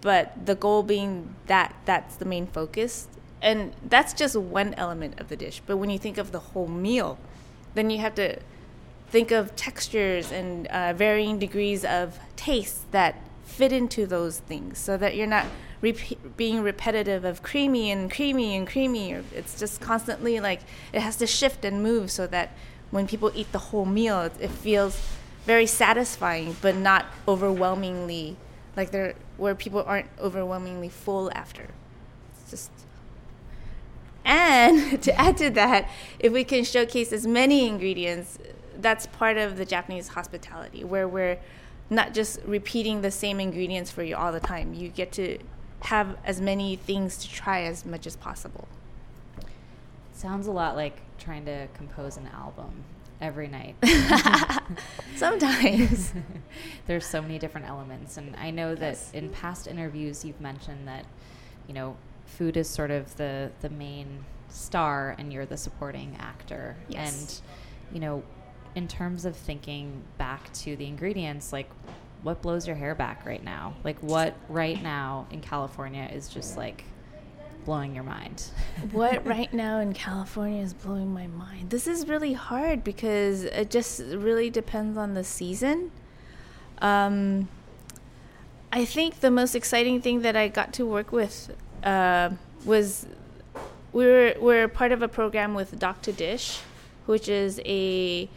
But 0.01 0.47
the 0.47 0.55
goal 0.55 0.83
being 0.83 1.35
that 1.47 1.75
that's 1.85 2.17
the 2.17 2.25
main 2.25 2.47
focus. 2.47 3.09
And 3.43 3.75
that's 3.87 4.15
just 4.15 4.37
one 4.37 4.73
element 4.75 5.21
of 5.21 5.29
the 5.29 5.37
dish. 5.37 5.61
But 5.67 5.77
when 5.77 5.91
you 5.91 5.99
think 5.99 6.17
of 6.17 6.33
the 6.33 6.41
whole 6.41 6.67
meal, 6.67 7.19
then 7.75 7.91
you 7.91 7.99
have 7.99 8.15
to 8.15 8.39
think 9.15 9.31
of 9.31 9.55
textures 9.55 10.33
and 10.33 10.67
uh, 10.67 10.93
varying 10.93 11.39
degrees 11.39 11.85
of 11.85 12.19
taste 12.35 12.91
that 12.91 13.15
fit 13.45 13.71
into 13.71 14.07
those 14.07 14.41
things 14.41 14.77
so 14.77 14.97
that 14.97 15.15
you're 15.15 15.25
not 15.25 15.47
rep- 15.81 16.37
being 16.37 16.61
repetitive 16.61 17.25
of 17.25 17.41
creamy 17.41 17.93
and 17.93 18.11
creamy 18.11 18.57
and 18.57 18.67
creamy. 18.67 19.13
It's 19.13 19.57
just 19.57 19.81
constantly 19.81 20.41
like 20.41 20.63
it 20.93 21.01
has 21.01 21.15
to 21.19 21.29
shift 21.29 21.65
and 21.65 21.81
move 21.81 22.11
so 22.11 22.27
that 22.27 22.57
when 22.91 23.07
people 23.07 23.31
eat 23.37 23.53
the 23.53 23.71
whole 23.71 23.85
meal, 23.85 24.21
it, 24.23 24.33
it 24.41 24.51
feels 24.51 25.01
very 25.47 25.67
satisfying 25.67 26.57
but 26.61 26.75
not 26.75 27.07
overwhelmingly 27.29 28.37
like 28.77 28.91
they're 28.91 29.15
where 29.37 29.55
people 29.55 29.85
aren't 29.87 30.09
overwhelmingly 30.19 30.89
full 30.89 31.31
after. 31.37 31.69
It's 32.41 32.51
just 32.51 32.71
and 34.25 35.01
to 35.03 35.21
add 35.21 35.37
to 35.37 35.51
that, 35.51 35.89
if 36.19 36.33
we 36.33 36.43
can 36.43 36.65
showcase 36.65 37.13
as 37.13 37.27
many 37.27 37.69
ingredients, 37.69 38.39
that's 38.81 39.07
part 39.07 39.37
of 39.37 39.57
the 39.57 39.65
Japanese 39.65 40.09
hospitality 40.09 40.85
where 40.85 41.07
we're 41.09 41.39
not 41.91 42.15
just 42.15 42.41
repeating 42.45 43.03
the 43.03 43.11
same 43.11 43.41
ingredients 43.41 43.91
for 43.91 44.03
you 44.03 44.17
all 44.17 44.33
the 44.33 44.41
time. 44.41 44.75
You 44.75 44.89
get 44.89 45.13
to 45.13 45.39
have 45.81 46.17
as 46.25 46.41
many 46.41 46.77
things 46.77 47.19
to 47.19 47.31
try 47.31 47.63
as 47.63 47.85
much 47.85 48.07
as 48.07 48.17
possible. 48.17 48.67
sounds 50.15 50.47
a 50.47 50.51
lot 50.53 50.77
like 50.77 51.01
trying 51.19 51.45
to 51.45 51.67
compose 51.75 52.17
an 52.17 52.27
album 52.29 52.85
every 53.21 53.49
night. 53.49 53.75
Sometimes. 55.17 56.13
There's 56.87 57.05
so 57.07 57.21
many 57.23 57.39
different 57.39 57.69
elements. 57.69 58.17
And 58.17 58.35
I 58.37 58.51
know 58.51 58.75
that 58.75 58.85
Yes. 58.95 59.11
in 59.13 59.29
past 59.31 59.67
interviews 59.67 60.25
you've 60.25 60.41
mentioned 60.41 60.89
that, 60.89 61.05
you 61.69 61.75
know, 61.75 61.97
food 62.27 62.57
is 62.57 62.69
sort 62.69 62.91
of 62.91 63.17
the, 63.17 63.51
the 63.61 63.69
main 63.71 64.25
star 64.49 65.15
and 65.19 65.33
you're 65.33 65.47
the 65.47 65.57
supporting 65.57 66.17
actor. 66.19 66.77
Yes. 66.89 67.43
And, 67.91 67.95
you 67.95 68.01
know, 68.01 68.23
in 68.75 68.89
terms 68.89 69.25
of 69.25 69.37
thinking 69.37 70.03
back 70.19 70.53
to 70.53 70.77
the 70.77 70.87
ingredients, 70.87 71.53
like 71.53 71.71
what 72.23 72.43
blows 72.43 72.67
your 72.67 72.77
hair 72.77 72.95
back 72.95 73.25
right 73.27 73.45
now? 73.45 73.75
Like 73.85 73.99
what 74.03 74.35
right 74.49 74.83
now 74.83 75.27
in 75.31 75.41
California 75.41 76.09
is 76.13 76.29
just 76.29 76.57
like 76.57 76.85
blowing 77.65 77.95
your 77.95 78.05
mind? 78.05 78.45
what 78.93 79.27
right 79.27 79.53
now 79.53 79.79
in 79.79 79.93
California 79.93 80.63
is 80.63 80.73
blowing 80.73 81.13
my 81.13 81.27
mind? 81.27 81.71
This 81.71 81.87
is 81.87 82.09
really 82.09 82.33
hard 82.33 82.85
because 82.85 83.45
it 83.45 83.71
just 83.71 84.01
really 84.01 84.51
depends 84.51 84.97
on 84.97 85.15
the 85.15 85.25
season. 85.25 85.91
Um, 86.79 87.49
I 88.73 88.85
think 88.85 89.21
the 89.21 89.31
most 89.31 89.55
exciting 89.55 90.01
thing 90.01 90.23
that 90.23 90.37
I 90.37 90.49
got 90.49 90.73
to 90.75 90.87
work 90.87 91.13
with 91.13 91.55
uh, 91.83 92.31
was 92.65 93.07
we 93.93 94.07
were 94.07 94.35
we're 94.41 94.69
part 94.69 94.91
of 94.91 95.03
a 95.03 95.09
program 95.09 95.55
with 95.55 95.79
Dock 95.79 96.03
to 96.03 96.13
Dish, 96.13 96.59
which 97.07 97.29
is 97.29 97.61
a 97.65 98.29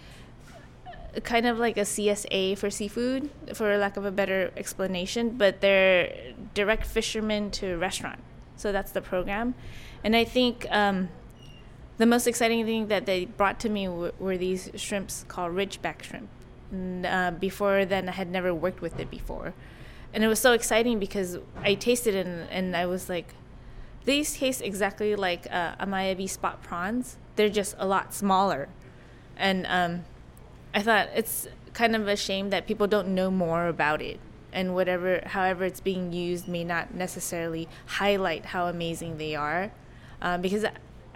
kind 1.23 1.45
of 1.45 1.57
like 1.57 1.77
a 1.77 1.81
CSA 1.81 2.57
for 2.57 2.69
seafood, 2.69 3.29
for 3.53 3.77
lack 3.77 3.97
of 3.97 4.05
a 4.05 4.11
better 4.11 4.51
explanation, 4.55 5.31
but 5.37 5.61
they're 5.61 6.33
direct 6.53 6.85
fishermen 6.85 7.51
to 7.51 7.77
restaurant. 7.77 8.19
So 8.55 8.71
that's 8.71 8.91
the 8.91 9.01
program. 9.01 9.55
And 10.03 10.15
I 10.15 10.23
think 10.23 10.65
um, 10.69 11.09
the 11.97 12.05
most 12.05 12.27
exciting 12.27 12.65
thing 12.65 12.87
that 12.87 13.05
they 13.05 13.25
brought 13.25 13.59
to 13.61 13.69
me 13.69 13.85
w- 13.85 14.11
were 14.19 14.37
these 14.37 14.69
shrimps 14.75 15.25
called 15.27 15.53
ridgeback 15.53 16.03
shrimp. 16.03 16.29
And, 16.71 17.05
uh, 17.05 17.31
before 17.31 17.85
then, 17.85 18.09
I 18.09 18.11
had 18.11 18.29
never 18.29 18.53
worked 18.53 18.81
with 18.81 18.99
it 18.99 19.09
before. 19.09 19.53
And 20.13 20.23
it 20.23 20.27
was 20.27 20.39
so 20.39 20.53
exciting 20.53 20.99
because 20.99 21.37
I 21.61 21.75
tasted 21.75 22.15
it 22.15 22.25
and, 22.25 22.49
and 22.49 22.75
I 22.75 22.85
was 22.85 23.09
like, 23.09 23.33
these 24.05 24.37
taste 24.37 24.61
exactly 24.61 25.15
like 25.15 25.47
uh, 25.51 25.75
amaebi 25.75 26.29
spot 26.29 26.63
prawns. 26.63 27.17
They're 27.35 27.49
just 27.49 27.75
a 27.77 27.85
lot 27.85 28.13
smaller. 28.13 28.69
And 29.35 29.65
um, 29.67 30.05
I 30.77 30.83
thought 30.83 31.09
it's 31.15 31.47
kind 31.73 31.95
of 31.95 32.07
a 32.07 32.15
shame 32.15 32.51
that 32.51 32.67
people 32.67 32.85
don't 32.85 33.07
know 33.15 33.31
more 33.31 33.65
about 33.67 33.99
it. 33.99 34.19
And 34.53 34.75
whatever 34.75 35.23
however 35.25 35.65
it's 35.65 35.79
being 35.79 36.13
used 36.13 36.47
may 36.47 36.63
not 36.63 36.93
necessarily 36.93 37.67
highlight 37.87 38.45
how 38.45 38.67
amazing 38.67 39.17
they 39.17 39.33
are. 39.33 39.71
Um, 40.21 40.43
because 40.43 40.65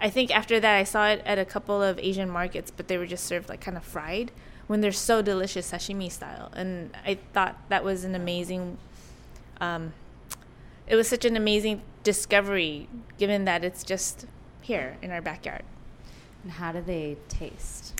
I 0.00 0.10
think 0.10 0.34
after 0.34 0.58
that 0.58 0.74
I 0.74 0.82
saw 0.82 1.06
it 1.10 1.22
at 1.24 1.38
a 1.38 1.44
couple 1.44 1.80
of 1.80 2.00
Asian 2.00 2.28
markets 2.28 2.72
but 2.76 2.88
they 2.88 2.98
were 2.98 3.06
just 3.06 3.24
served 3.24 3.48
like 3.48 3.60
kind 3.60 3.76
of 3.76 3.84
fried 3.84 4.32
when 4.66 4.80
they're 4.80 4.90
so 4.90 5.22
delicious 5.22 5.70
sashimi 5.70 6.10
style. 6.10 6.50
And 6.56 6.90
I 7.06 7.20
thought 7.32 7.56
that 7.68 7.84
was 7.84 8.02
an 8.02 8.16
amazing 8.16 8.78
um, 9.60 9.92
it 10.88 10.96
was 10.96 11.06
such 11.06 11.24
an 11.24 11.36
amazing 11.36 11.82
discovery 12.02 12.88
given 13.16 13.44
that 13.44 13.62
it's 13.62 13.84
just 13.84 14.26
here 14.60 14.96
in 15.02 15.12
our 15.12 15.22
backyard. 15.22 15.62
And 16.42 16.50
how 16.50 16.72
do 16.72 16.80
they 16.80 17.16
taste? 17.28 17.91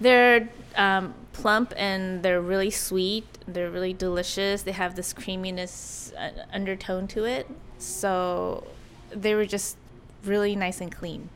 They're 0.00 0.48
um, 0.76 1.14
plump 1.32 1.72
and 1.76 2.22
they're 2.22 2.40
really 2.40 2.70
sweet. 2.70 3.26
They're 3.46 3.70
really 3.70 3.92
delicious. 3.92 4.62
They 4.62 4.72
have 4.72 4.96
this 4.96 5.12
creaminess 5.12 6.12
uh, 6.18 6.30
undertone 6.52 7.06
to 7.08 7.24
it. 7.24 7.46
So 7.78 8.66
they 9.10 9.34
were 9.34 9.46
just 9.46 9.76
really 10.24 10.56
nice 10.56 10.80
and 10.80 10.90
clean. 10.90 11.28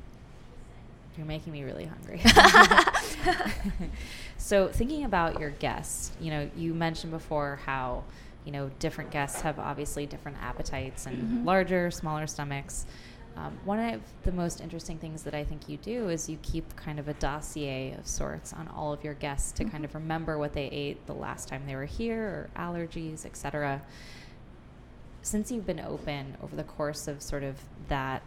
You're 1.17 1.27
making 1.27 1.53
me 1.53 1.65
really 1.65 1.85
hungry. 1.85 2.21
so, 4.39 4.69
thinking 4.69 5.05
about 5.05 5.39
your 5.39 5.51
guests, 5.51 6.13
you 6.21 6.31
know, 6.31 6.49
you 6.57 6.73
mentioned 6.73 7.13
before 7.13 7.61
how, 7.67 8.05
you 8.45 8.53
know, 8.53 8.71
different 8.79 9.11
guests 9.11 9.43
have 9.43 9.59
obviously 9.59 10.07
different 10.07 10.39
appetites 10.41 11.07
and 11.07 11.45
larger, 11.45 11.91
smaller 11.91 12.27
stomachs. 12.27 12.87
Um, 13.37 13.59
one 13.65 13.79
of 13.79 14.01
the 14.25 14.33
most 14.33 14.61
interesting 14.61 14.99
things 14.99 15.23
that 15.23 15.35
I 15.35 15.45
think 15.45 15.69
you 15.69 15.77
do 15.77 16.09
is 16.09 16.29
you 16.29 16.39
keep 16.43 16.77
kind 16.77 16.99
of 16.99 17.09
a 17.09 17.15
dossier 17.15 17.95
of 17.99 18.07
sorts 18.07 18.53
on 18.53 18.69
all 18.69 18.93
of 18.93 19.03
your 19.05 19.15
guests 19.15 19.53
to 19.53 19.65
kind 19.65 19.85
of 19.85 19.95
remember 19.95 20.37
what 20.39 20.53
they 20.53 20.67
ate 20.67 21.07
the 21.07 21.15
last 21.15 21.49
time 21.49 21.63
they 21.67 21.77
were 21.77 21.85
here, 21.85 22.23
or 22.23 22.51
allergies, 22.57 23.25
etc. 23.25 23.83
Since 25.23 25.51
you've 25.51 25.67
been 25.67 25.81
open 25.81 26.37
over 26.43 26.57
the 26.57 26.65
course 26.65 27.09
of 27.09 27.23
sort 27.23 27.43
of 27.43 27.57
that 27.89 28.23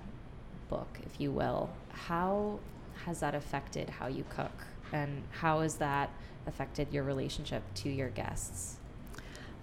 book, 0.70 1.00
if 1.06 1.20
you 1.20 1.32
will, 1.32 1.70
how 1.90 2.60
has 3.06 3.20
that 3.20 3.36
affected 3.36 3.90
how 3.90 4.08
you 4.08 4.24
cook? 4.30 4.66
And 4.92 5.24
how 5.32 5.62
has 5.62 5.76
that 5.76 6.10
affected 6.46 6.92
your 6.92 7.04
relationship 7.04 7.64
to 7.76 7.90
your 7.90 8.10
guests? 8.10 8.78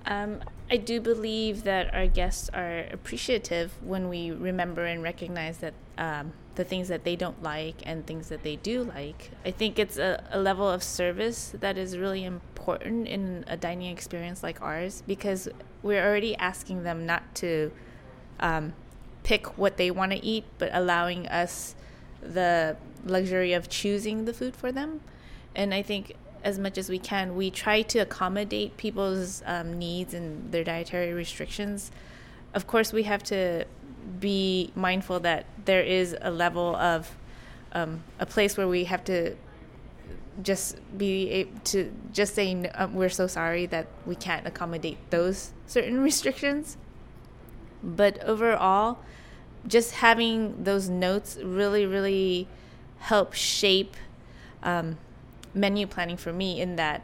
Um, 0.07 0.41
I 0.71 0.77
do 0.77 1.01
believe 1.01 1.65
that 1.65 1.93
our 1.95 2.07
guests 2.07 2.49
are 2.55 2.87
appreciative 2.93 3.73
when 3.83 4.09
we 4.09 4.31
remember 4.31 4.85
and 4.85 5.03
recognize 5.03 5.59
that 5.59 5.75
um, 5.99 6.33
the 6.55 6.65
things 6.65 6.89
that 6.89 7.05
they 7.05 7.17
don't 7.17 7.43
like 7.43 7.77
and 7.85 8.07
things 8.07 8.29
that 8.29 8.43
they 8.43 8.57
do 8.57 8.85
like. 8.85 9.31
I 9.45 9.51
think 9.51 9.79
it's 9.79 9.99
a, 9.99 10.23
a 10.31 10.41
level 10.41 10.69
of 10.69 10.83
service 10.83 11.55
that 11.61 11.77
is 11.77 11.99
really 11.99 12.25
important 12.25 13.09
in 13.09 13.45
a 13.49 13.57
dining 13.57 13.91
experience 13.91 14.43
like 14.43 14.61
ours 14.63 15.03
because 15.07 15.49
we're 15.83 16.05
already 16.07 16.37
asking 16.37 16.83
them 16.83 17.07
not 17.07 17.35
to 17.37 17.73
um, 18.39 18.75
pick 19.23 19.59
what 19.59 19.77
they 19.77 19.91
want 19.91 20.13
to 20.13 20.25
eat, 20.25 20.45
but 20.59 20.71
allowing 20.73 21.27
us 21.29 21.75
the 22.23 22.77
luxury 23.05 23.53
of 23.53 23.69
choosing 23.69 24.25
the 24.25 24.33
food 24.33 24.55
for 24.55 24.71
them. 24.71 25.01
And 25.55 25.75
I 25.75 25.83
think 25.83 26.15
as 26.43 26.59
much 26.59 26.79
as 26.79 26.89
we 26.89 26.99
can, 26.99 27.37
we 27.37 27.51
try 27.51 27.83
to 27.83 27.99
accommodate 28.01 28.77
people's 28.77 29.43
um, 29.47 29.79
needs 29.79 30.15
and 30.15 30.51
their 30.53 30.65
dietary 30.65 31.13
restrictions. 31.13 31.91
Of 32.55 32.67
course, 32.67 32.93
we 32.93 33.05
have 33.05 33.23
to 33.25 33.65
be 34.19 34.73
mindful 34.75 35.21
that 35.21 35.47
there 35.65 35.83
is 35.83 36.17
a 36.21 36.31
level 36.31 36.75
of 36.77 37.17
um, 37.73 38.03
a 38.19 38.27
place 38.27 38.57
where 38.57 38.69
we 38.69 38.85
have 38.85 39.05
to 39.05 39.37
just 40.43 40.77
be 40.97 41.31
able 41.31 41.61
to 41.61 41.93
just 42.13 42.35
say 42.35 42.67
um, 42.75 42.95
we're 42.95 43.09
so 43.09 43.27
sorry 43.27 43.67
that 43.67 43.87
we 44.07 44.15
can't 44.15 44.47
accommodate 44.47 44.99
those 45.11 45.53
certain 45.67 46.01
restrictions. 46.03 46.77
But 47.83 48.23
overall, 48.25 48.99
just 49.67 49.97
having 49.97 50.65
those 50.65 50.89
notes 50.89 51.39
really, 51.43 51.87
really 51.87 52.49
help 52.99 53.35
shape 53.35 53.97
um, 54.63 54.99
menu 55.55 55.87
planning 55.87 56.17
for 56.17 56.33
me 56.33 56.61
in 56.61 56.77
that 56.77 57.03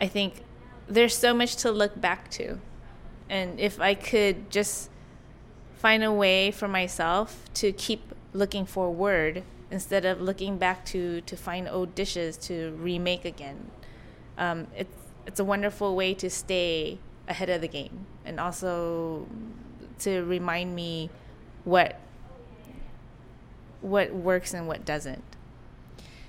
I 0.00 0.06
think 0.06 0.42
there's 0.88 1.16
so 1.16 1.34
much 1.34 1.56
to 1.56 1.70
look 1.70 2.00
back 2.00 2.30
to. 2.32 2.58
And 3.28 3.60
if 3.60 3.80
I 3.80 3.94
could 3.94 4.50
just 4.50 4.90
find 5.76 6.02
a 6.02 6.12
way 6.12 6.50
for 6.50 6.66
myself 6.66 7.44
to 7.54 7.72
keep 7.72 8.14
looking 8.32 8.64
forward 8.64 9.42
instead 9.70 10.04
of 10.04 10.20
looking 10.20 10.56
back 10.56 10.84
to, 10.86 11.20
to 11.22 11.36
find 11.36 11.68
old 11.68 11.94
dishes 11.94 12.36
to 12.38 12.70
remake 12.78 13.24
again, 13.24 13.70
um, 14.38 14.66
it's, 14.76 14.96
it's 15.26 15.40
a 15.40 15.44
wonderful 15.44 15.94
way 15.94 16.14
to 16.14 16.30
stay 16.30 16.98
ahead 17.28 17.50
of 17.50 17.60
the 17.60 17.68
game 17.68 18.06
and 18.24 18.40
also 18.40 19.26
to 19.98 20.24
remind 20.24 20.74
me 20.74 21.10
what 21.64 22.00
what 23.80 24.12
works 24.12 24.54
and 24.54 24.66
what 24.66 24.84
doesn't. 24.84 25.22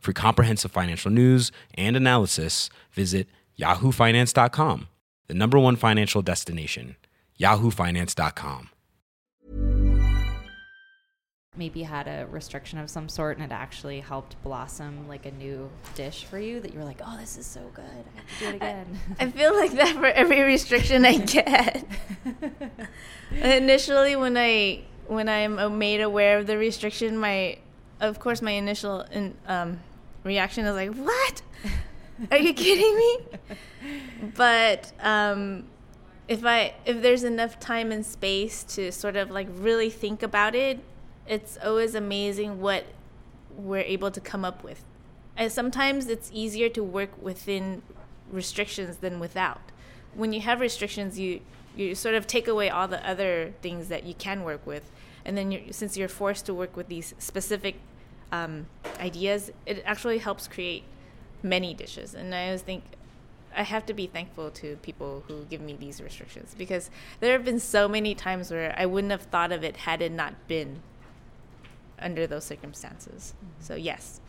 For 0.00 0.12
comprehensive 0.12 0.70
financial 0.70 1.10
news 1.10 1.52
and 1.74 1.96
analysis, 1.96 2.70
visit 2.92 3.28
yahoofinance.com, 3.58 4.88
the 5.26 5.34
number 5.34 5.58
one 5.58 5.76
financial 5.76 6.22
destination, 6.22 6.96
yahoofinance.com. 7.38 8.70
maybe 11.58 11.82
had 11.82 12.06
a 12.06 12.26
restriction 12.30 12.78
of 12.78 12.88
some 12.88 13.08
sort 13.08 13.36
and 13.36 13.44
it 13.44 13.54
actually 13.54 14.00
helped 14.00 14.40
blossom 14.42 15.08
like 15.08 15.26
a 15.26 15.30
new 15.32 15.68
dish 15.94 16.24
for 16.24 16.38
you 16.38 16.60
that 16.60 16.72
you 16.72 16.78
were 16.78 16.84
like, 16.84 17.00
oh, 17.04 17.16
this 17.18 17.36
is 17.36 17.44
so 17.44 17.60
good. 17.74 17.84
I 17.84 18.20
have 18.20 18.38
to 18.38 18.44
do 18.44 18.48
it 18.50 18.54
again. 18.54 18.86
I, 19.18 19.24
I 19.24 19.30
feel 19.30 19.54
like 19.54 19.72
that 19.72 19.96
for 19.96 20.06
every 20.06 20.40
restriction 20.42 21.04
I 21.04 21.18
get. 21.18 21.84
Initially, 23.32 24.16
when 24.16 24.36
I 24.36 24.82
when 25.08 25.28
I'm 25.28 25.78
made 25.78 26.00
aware 26.00 26.38
of 26.38 26.46
the 26.46 26.56
restriction, 26.56 27.18
my 27.18 27.58
of 28.00 28.20
course 28.20 28.40
my 28.40 28.52
initial 28.52 29.00
in, 29.00 29.34
um, 29.46 29.80
reaction 30.28 30.64
is 30.64 30.74
like, 30.76 30.94
"What? 30.94 31.42
Are 32.30 32.38
you 32.38 32.54
kidding 32.54 32.96
me?" 32.96 33.18
But 34.36 34.92
um, 35.00 35.64
if 36.28 36.44
I 36.44 36.74
if 36.84 37.02
there's 37.02 37.24
enough 37.24 37.58
time 37.58 37.90
and 37.90 38.04
space 38.04 38.62
to 38.74 38.92
sort 38.92 39.16
of 39.16 39.30
like 39.30 39.48
really 39.50 39.90
think 39.90 40.22
about 40.22 40.54
it, 40.54 40.78
it's 41.26 41.58
always 41.64 41.94
amazing 41.94 42.60
what 42.60 42.84
we're 43.56 43.80
able 43.80 44.10
to 44.10 44.20
come 44.20 44.44
up 44.44 44.62
with. 44.62 44.84
And 45.36 45.50
sometimes 45.50 46.08
it's 46.08 46.30
easier 46.32 46.68
to 46.70 46.82
work 46.82 47.10
within 47.20 47.82
restrictions 48.30 48.98
than 48.98 49.18
without. 49.18 49.60
When 50.14 50.32
you 50.32 50.40
have 50.40 50.60
restrictions, 50.60 51.18
you 51.18 51.40
you 51.76 51.94
sort 51.94 52.14
of 52.14 52.26
take 52.26 52.48
away 52.48 52.68
all 52.70 52.88
the 52.88 53.08
other 53.08 53.54
things 53.62 53.88
that 53.88 54.04
you 54.04 54.14
can 54.14 54.42
work 54.42 54.66
with, 54.66 54.90
and 55.24 55.36
then 55.36 55.52
you're, 55.52 55.72
since 55.72 55.96
you're 55.96 56.08
forced 56.08 56.46
to 56.46 56.54
work 56.54 56.76
with 56.76 56.88
these 56.88 57.14
specific 57.18 57.76
um, 58.32 58.66
ideas, 59.00 59.50
it 59.66 59.82
actually 59.86 60.18
helps 60.18 60.48
create 60.48 60.84
many 61.42 61.74
dishes. 61.74 62.14
And 62.14 62.34
I 62.34 62.46
always 62.46 62.62
think 62.62 62.84
I 63.56 63.62
have 63.62 63.86
to 63.86 63.94
be 63.94 64.06
thankful 64.06 64.50
to 64.52 64.76
people 64.76 65.24
who 65.26 65.44
give 65.44 65.60
me 65.60 65.76
these 65.78 66.00
restrictions 66.00 66.54
because 66.56 66.90
there 67.20 67.32
have 67.32 67.44
been 67.44 67.60
so 67.60 67.88
many 67.88 68.14
times 68.14 68.50
where 68.50 68.74
I 68.78 68.86
wouldn't 68.86 69.10
have 69.10 69.22
thought 69.22 69.52
of 69.52 69.64
it 69.64 69.78
had 69.78 70.02
it 70.02 70.12
not 70.12 70.34
been 70.46 70.80
under 71.98 72.26
those 72.26 72.44
circumstances. 72.44 73.34
Mm-hmm. 73.36 73.64
So, 73.64 73.74
yes. 73.74 74.20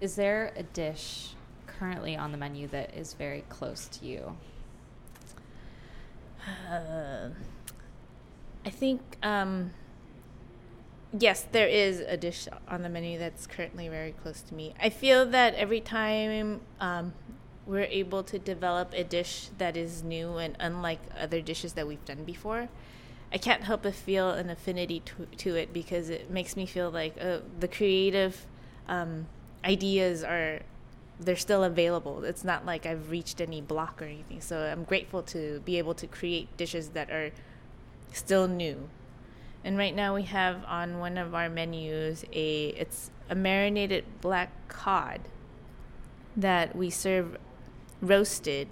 Is 0.00 0.16
there 0.16 0.52
a 0.56 0.62
dish 0.62 1.30
currently 1.66 2.16
on 2.16 2.32
the 2.32 2.38
menu 2.38 2.68
that 2.68 2.94
is 2.94 3.14
very 3.14 3.44
close 3.48 3.86
to 3.88 4.06
you? 4.06 4.36
Uh, 6.70 7.30
I 8.64 8.70
think, 8.70 9.00
um, 9.22 9.72
yes, 11.18 11.46
there 11.52 11.68
is 11.68 12.00
a 12.00 12.16
dish 12.16 12.48
on 12.68 12.82
the 12.82 12.88
menu 12.88 13.18
that's 13.18 13.46
currently 13.46 13.88
very 13.88 14.12
close 14.12 14.40
to 14.42 14.54
me. 14.54 14.74
I 14.80 14.90
feel 14.90 15.26
that 15.26 15.54
every 15.54 15.80
time 15.80 16.60
um, 16.80 17.14
we're 17.66 17.84
able 17.84 18.22
to 18.24 18.38
develop 18.38 18.92
a 18.94 19.04
dish 19.04 19.48
that 19.58 19.76
is 19.76 20.02
new 20.02 20.36
and 20.36 20.56
unlike 20.60 21.00
other 21.18 21.40
dishes 21.40 21.74
that 21.74 21.86
we've 21.86 22.04
done 22.04 22.24
before, 22.24 22.68
I 23.32 23.38
can't 23.38 23.62
help 23.62 23.82
but 23.82 23.94
feel 23.94 24.30
an 24.30 24.50
affinity 24.50 25.00
to, 25.00 25.26
to 25.36 25.54
it 25.54 25.72
because 25.72 26.10
it 26.10 26.30
makes 26.30 26.56
me 26.56 26.66
feel 26.66 26.90
like 26.90 27.16
uh, 27.20 27.38
the 27.58 27.68
creative 27.68 28.46
um, 28.88 29.26
ideas 29.64 30.24
are 30.24 30.60
they're 31.20 31.36
still 31.36 31.62
available. 31.64 32.24
It's 32.24 32.44
not 32.44 32.64
like 32.64 32.86
I've 32.86 33.10
reached 33.10 33.40
any 33.42 33.60
block 33.60 34.00
or 34.00 34.06
anything. 34.06 34.40
So 34.40 34.58
I'm 34.58 34.84
grateful 34.84 35.22
to 35.24 35.60
be 35.66 35.76
able 35.76 35.92
to 35.94 36.06
create 36.06 36.56
dishes 36.56 36.90
that 36.90 37.10
are 37.10 37.30
still 38.12 38.48
new. 38.48 38.88
And 39.64 39.76
right 39.76 39.94
now 39.94 40.14
we 40.14 40.22
have 40.22 40.64
on 40.66 40.98
one 40.98 41.18
of 41.18 41.34
our 41.34 41.48
menus 41.48 42.24
a 42.32 42.68
it's 42.68 43.10
a 43.28 43.34
marinated 43.34 44.04
black 44.20 44.50
cod 44.68 45.20
that 46.36 46.74
we 46.74 46.88
serve 46.90 47.36
roasted, 48.00 48.68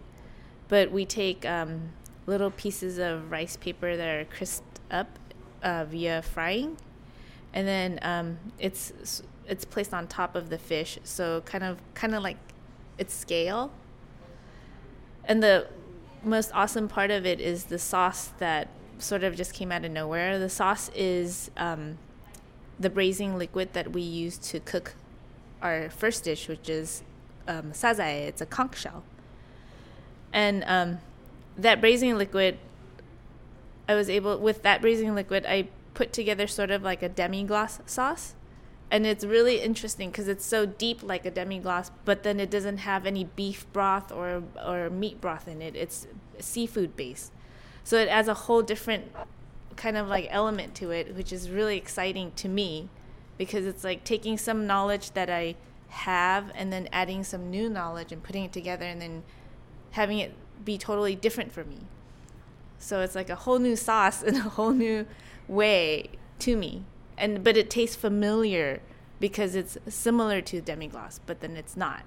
but 0.68 0.90
we 0.90 1.04
take 1.04 1.44
um, 1.44 1.90
little 2.26 2.50
pieces 2.50 2.98
of 2.98 3.30
rice 3.30 3.56
paper 3.56 3.96
that 3.96 4.08
are 4.08 4.24
crisped 4.24 4.80
up 4.90 5.18
uh, 5.62 5.84
via 5.84 6.22
frying, 6.22 6.76
and 7.52 7.68
then 7.68 7.98
um, 8.02 8.38
it's 8.58 9.22
it's 9.46 9.64
placed 9.64 9.92
on 9.92 10.06
top 10.06 10.34
of 10.34 10.48
the 10.48 10.58
fish, 10.58 10.98
so 11.04 11.42
kind 11.42 11.64
of 11.64 11.80
kind 11.94 12.14
of 12.14 12.22
like 12.22 12.38
it's 12.96 13.14
scale. 13.14 13.70
And 15.24 15.42
the 15.42 15.66
most 16.24 16.50
awesome 16.54 16.88
part 16.88 17.10
of 17.10 17.26
it 17.26 17.40
is 17.40 17.64
the 17.64 17.78
sauce 17.78 18.32
that 18.38 18.68
sort 18.98 19.24
of 19.24 19.36
just 19.36 19.54
came 19.54 19.72
out 19.72 19.84
of 19.84 19.90
nowhere. 19.90 20.38
The 20.38 20.48
sauce 20.48 20.90
is 20.94 21.50
um, 21.56 21.98
the 22.78 22.90
braising 22.90 23.38
liquid 23.38 23.72
that 23.72 23.92
we 23.92 24.02
use 24.02 24.38
to 24.38 24.60
cook 24.60 24.94
our 25.62 25.90
first 25.90 26.24
dish, 26.24 26.48
which 26.48 26.68
is 26.68 27.02
um, 27.46 27.72
sazae. 27.72 28.26
It's 28.26 28.40
a 28.40 28.46
conch 28.46 28.78
shell. 28.78 29.02
And 30.32 30.64
um, 30.66 30.98
that 31.56 31.80
braising 31.80 32.16
liquid, 32.16 32.58
I 33.88 33.94
was 33.94 34.08
able 34.10 34.38
with 34.38 34.62
that 34.62 34.80
braising 34.80 35.14
liquid, 35.14 35.46
I 35.46 35.68
put 35.94 36.12
together 36.12 36.46
sort 36.46 36.70
of 36.70 36.82
like 36.82 37.02
a 37.02 37.08
demi 37.08 37.44
glace 37.44 37.80
sauce, 37.86 38.34
and 38.90 39.06
it's 39.06 39.24
really 39.24 39.60
interesting 39.60 40.10
because 40.10 40.28
it's 40.28 40.44
so 40.44 40.64
deep 40.64 41.02
like 41.02 41.26
a 41.26 41.30
demi 41.30 41.58
glace, 41.58 41.90
but 42.04 42.22
then 42.22 42.38
it 42.38 42.50
doesn't 42.50 42.78
have 42.78 43.06
any 43.06 43.24
beef 43.24 43.66
broth 43.72 44.12
or 44.12 44.42
or 44.64 44.90
meat 44.90 45.20
broth 45.20 45.48
in 45.48 45.60
it. 45.60 45.74
It's 45.74 46.06
seafood 46.38 46.96
based, 46.96 47.32
so 47.88 47.96
it 47.96 48.06
adds 48.08 48.28
a 48.28 48.34
whole 48.34 48.60
different 48.60 49.10
kind 49.76 49.96
of 49.96 50.08
like 50.08 50.28
element 50.28 50.74
to 50.74 50.90
it, 50.90 51.16
which 51.16 51.32
is 51.32 51.48
really 51.48 51.78
exciting 51.78 52.32
to 52.36 52.46
me 52.46 52.90
because 53.38 53.64
it's 53.64 53.82
like 53.82 54.04
taking 54.04 54.36
some 54.36 54.66
knowledge 54.66 55.12
that 55.12 55.30
I 55.30 55.54
have 55.88 56.52
and 56.54 56.70
then 56.70 56.90
adding 56.92 57.24
some 57.24 57.48
new 57.48 57.70
knowledge 57.70 58.12
and 58.12 58.22
putting 58.22 58.44
it 58.44 58.52
together 58.52 58.84
and 58.84 59.00
then 59.00 59.22
having 59.92 60.18
it 60.18 60.34
be 60.62 60.76
totally 60.76 61.16
different 61.16 61.50
for 61.50 61.64
me. 61.64 61.78
So 62.78 63.00
it's 63.00 63.14
like 63.14 63.30
a 63.30 63.36
whole 63.36 63.58
new 63.58 63.74
sauce 63.74 64.22
in 64.28 64.36
a 64.36 64.40
whole 64.40 64.72
new 64.72 65.06
way 65.48 66.10
to 66.40 66.58
me. 66.58 66.84
and 67.16 67.42
but 67.42 67.56
it 67.56 67.70
tastes 67.70 67.96
familiar 67.96 68.82
because 69.18 69.54
it's 69.54 69.78
similar 69.88 70.42
to 70.42 70.60
demi-glace, 70.60 71.20
but 71.24 71.40
then 71.40 71.56
it's 71.56 71.74
not. 71.74 72.02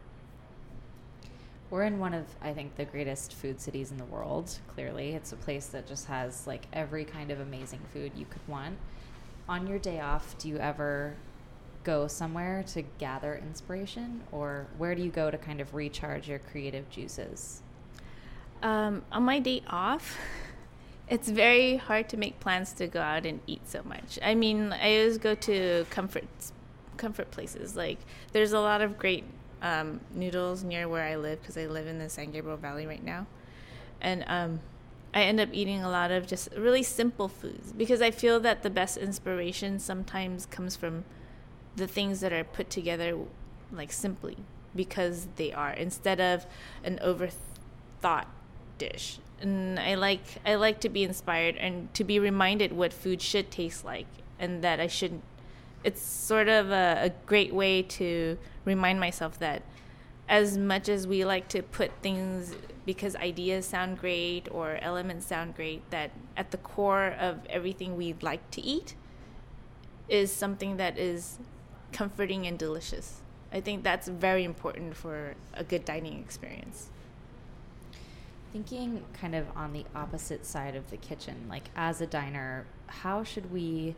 We're 1.72 1.84
in 1.84 2.00
one 2.00 2.14
of, 2.14 2.26
I 2.42 2.54
think, 2.54 2.76
the 2.76 2.84
greatest 2.84 3.34
food 3.34 3.62
cities 3.62 3.92
in 3.92 3.98
the 3.98 4.06
world. 4.06 4.60
Clearly, 4.76 5.14
it's 5.14 5.32
a 5.32 5.38
place 5.38 5.68
that 5.68 5.88
just 5.88 6.06
has 6.08 6.46
like 6.46 6.68
every 6.74 7.06
kind 7.06 7.32
of 7.32 7.40
amazing 7.40 7.80
food 7.94 8.12
you 8.14 8.26
could 8.30 8.46
want. 8.46 8.78
On 9.48 9.66
your 9.66 9.80
day 9.80 10.02
off, 10.02 10.38
do 10.38 10.50
you 10.50 10.58
ever 10.58 11.16
go 11.86 12.08
somewhere 12.08 12.64
to 12.64 12.82
gather 13.00 13.36
inspiration, 13.36 14.22
or 14.34 14.68
where 14.78 14.96
do 14.96 15.02
you 15.02 15.10
go 15.10 15.32
to 15.32 15.38
kind 15.38 15.62
of 15.62 15.74
recharge 15.74 16.28
your 16.28 16.40
creative 16.40 16.90
juices? 16.90 17.62
Um, 18.62 19.04
on 19.10 19.24
my 19.24 19.40
day 19.40 19.64
off, 19.66 20.18
it's 21.08 21.30
very 21.30 21.78
hard 21.78 22.10
to 22.10 22.18
make 22.18 22.42
plans 22.42 22.74
to 22.74 22.88
go 22.88 23.00
out 23.00 23.26
and 23.26 23.40
eat 23.48 23.62
so 23.70 23.82
much. 23.84 24.20
I 24.22 24.36
mean, 24.36 24.74
I 24.74 24.98
always 24.98 25.18
go 25.18 25.36
to 25.36 25.86
comfort 25.90 26.26
comfort 26.98 27.32
places. 27.32 27.78
Like, 27.78 28.00
there's 28.34 28.52
a 28.52 28.60
lot 28.60 28.82
of 28.82 29.00
great 29.00 29.24
um, 29.62 30.00
noodles 30.14 30.64
near 30.64 30.88
where 30.88 31.04
I 31.04 31.16
live 31.16 31.42
because 31.42 31.58
I 31.58 31.66
live 31.66 31.88
in 31.88 32.00
the 32.00 32.10
San 32.10 32.32
Gabriel 32.32 32.58
Valley 32.58 32.86
right 32.86 33.04
now, 33.04 33.28
and 34.02 34.24
um, 34.28 34.60
I 35.14 35.24
end 35.24 35.40
up 35.40 35.50
eating 35.52 35.84
a 35.84 35.90
lot 35.90 36.12
of 36.12 36.26
just 36.26 36.50
really 36.56 36.84
simple 36.84 37.28
foods 37.28 37.74
because 37.74 38.02
I 38.02 38.12
feel 38.12 38.40
that 38.42 38.64
the 38.64 38.70
best 38.70 38.98
inspiration 38.98 39.80
sometimes 39.80 40.46
comes 40.46 40.76
from 40.76 41.04
the 41.76 41.88
things 41.88 42.22
that 42.22 42.32
are 42.32 42.44
put 42.44 42.70
together 42.70 43.18
like 43.72 43.92
simply 43.92 44.38
because 44.76 45.28
they 45.36 45.52
are 45.52 45.72
instead 45.72 46.20
of 46.20 46.46
an 46.84 47.00
overthought 47.04 48.26
dish. 48.78 49.20
And 49.42 49.80
i 49.80 49.96
like 49.96 50.22
i 50.46 50.54
like 50.54 50.80
to 50.82 50.90
be 50.90 51.04
inspired 51.04 51.56
and 51.56 51.92
to 51.96 52.04
be 52.04 52.20
reminded 52.20 52.72
what 52.72 52.94
food 52.94 53.24
should 53.24 53.50
taste 53.50 53.84
like 53.84 54.06
and 54.40 54.64
that 54.64 54.80
i 54.80 54.88
shouldn't. 54.88 55.24
It's 55.84 56.02
sort 56.02 56.48
of 56.48 56.70
a, 56.70 57.00
a 57.06 57.10
great 57.26 57.54
way 57.54 57.82
to 57.82 58.38
remind 58.66 59.00
myself 59.00 59.40
that 59.40 59.64
as 60.30 60.58
much 60.58 60.88
as 60.88 61.08
we 61.08 61.26
like 61.26 61.48
to 61.50 61.62
put 61.62 61.92
things 62.02 62.56
because 62.86 63.16
ideas 63.18 63.66
sound 63.66 64.00
great 64.00 64.48
or 64.50 64.78
elements 64.82 65.26
sound 65.26 65.56
great 65.56 65.90
that 65.92 66.12
at 66.38 66.52
the 66.52 66.58
core 66.58 67.16
of 67.20 67.46
everything 67.50 67.96
we 67.96 68.16
like 68.22 68.50
to 68.52 68.62
eat 68.62 68.96
is 70.08 70.32
something 70.32 70.78
that 70.78 70.98
is 70.98 71.38
comforting 71.92 72.48
and 72.48 72.58
delicious. 72.58 73.22
I 73.54 73.62
think 73.62 73.84
that's 73.84 74.08
very 74.08 74.44
important 74.44 74.96
for 74.96 75.36
a 75.54 75.64
good 75.64 75.86
dining 75.86 76.20
experience. 76.20 76.90
Thinking 78.54 79.04
kind 79.14 79.36
of 79.36 79.46
on 79.56 79.74
the 79.74 79.86
opposite 79.96 80.46
side 80.46 80.76
of 80.76 80.90
the 80.90 80.98
kitchen, 80.98 81.46
like 81.50 81.70
as 81.76 82.02
a 82.02 82.08
diner, 82.08 82.66
how 82.88 83.24
should 83.24 83.52
we 83.52 83.96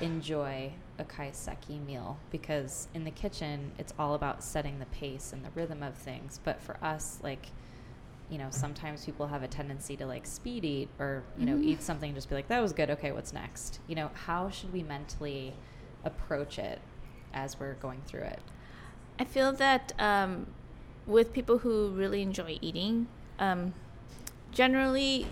enjoy 0.00 0.72
a 1.00 1.04
kaiseki 1.04 1.84
meal? 1.84 2.18
Because 2.30 2.88
in 2.94 3.04
the 3.04 3.10
kitchen, 3.10 3.72
it's 3.78 3.92
all 3.98 4.14
about 4.14 4.44
setting 4.44 4.78
the 4.78 4.86
pace 4.86 5.32
and 5.32 5.44
the 5.44 5.50
rhythm 5.54 5.82
of 5.82 5.94
things. 5.94 6.38
But 6.44 6.60
for 6.60 6.76
us, 6.82 7.18
like, 7.22 7.46
you 8.30 8.38
know, 8.38 8.48
sometimes 8.50 9.04
people 9.04 9.26
have 9.26 9.42
a 9.42 9.48
tendency 9.48 9.96
to 9.96 10.06
like 10.06 10.26
speed 10.26 10.64
eat 10.64 10.88
or, 10.98 11.24
you 11.36 11.46
know, 11.46 11.56
mm. 11.56 11.64
eat 11.64 11.82
something, 11.82 12.14
just 12.14 12.28
be 12.28 12.36
like, 12.36 12.48
that 12.48 12.62
was 12.62 12.72
good. 12.72 12.90
Okay, 12.90 13.10
what's 13.10 13.32
next? 13.32 13.80
You 13.88 13.96
know, 13.96 14.10
how 14.26 14.50
should 14.50 14.72
we 14.72 14.82
mentally 14.82 15.54
approach 16.04 16.58
it 16.58 16.80
as 17.34 17.58
we're 17.58 17.74
going 17.74 18.02
through 18.06 18.22
it? 18.22 18.40
I 19.18 19.24
feel 19.24 19.52
that 19.52 19.92
um, 19.98 20.46
with 21.06 21.32
people 21.32 21.58
who 21.58 21.90
really 21.90 22.22
enjoy 22.22 22.58
eating, 22.60 23.08
um, 23.38 23.74
generally, 24.52 25.26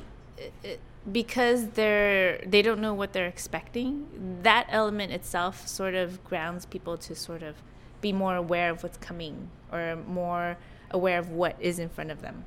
it, 0.63 0.81
because 1.13 1.69
they're 1.71 2.39
they 2.47 2.63
don't 2.63 2.81
know 2.81 2.95
what 2.95 3.13
they're 3.13 3.27
expecting, 3.27 4.07
that 4.43 4.67
element 4.69 5.13
itself 5.13 5.67
sort 5.67 5.95
of 5.95 6.23
grounds 6.25 6.67
people 6.67 6.97
to 6.99 7.15
sort 7.15 7.43
of 7.43 7.57
be 8.01 8.13
more 8.13 8.37
aware 8.37 8.71
of 8.71 8.83
what's 8.83 8.99
coming 8.99 9.51
or 9.73 9.97
more 10.07 10.57
aware 10.91 11.19
of 11.19 11.31
what 11.31 11.57
is 11.61 11.79
in 11.79 11.89
front 11.89 12.11
of 12.11 12.23
them 12.23 12.45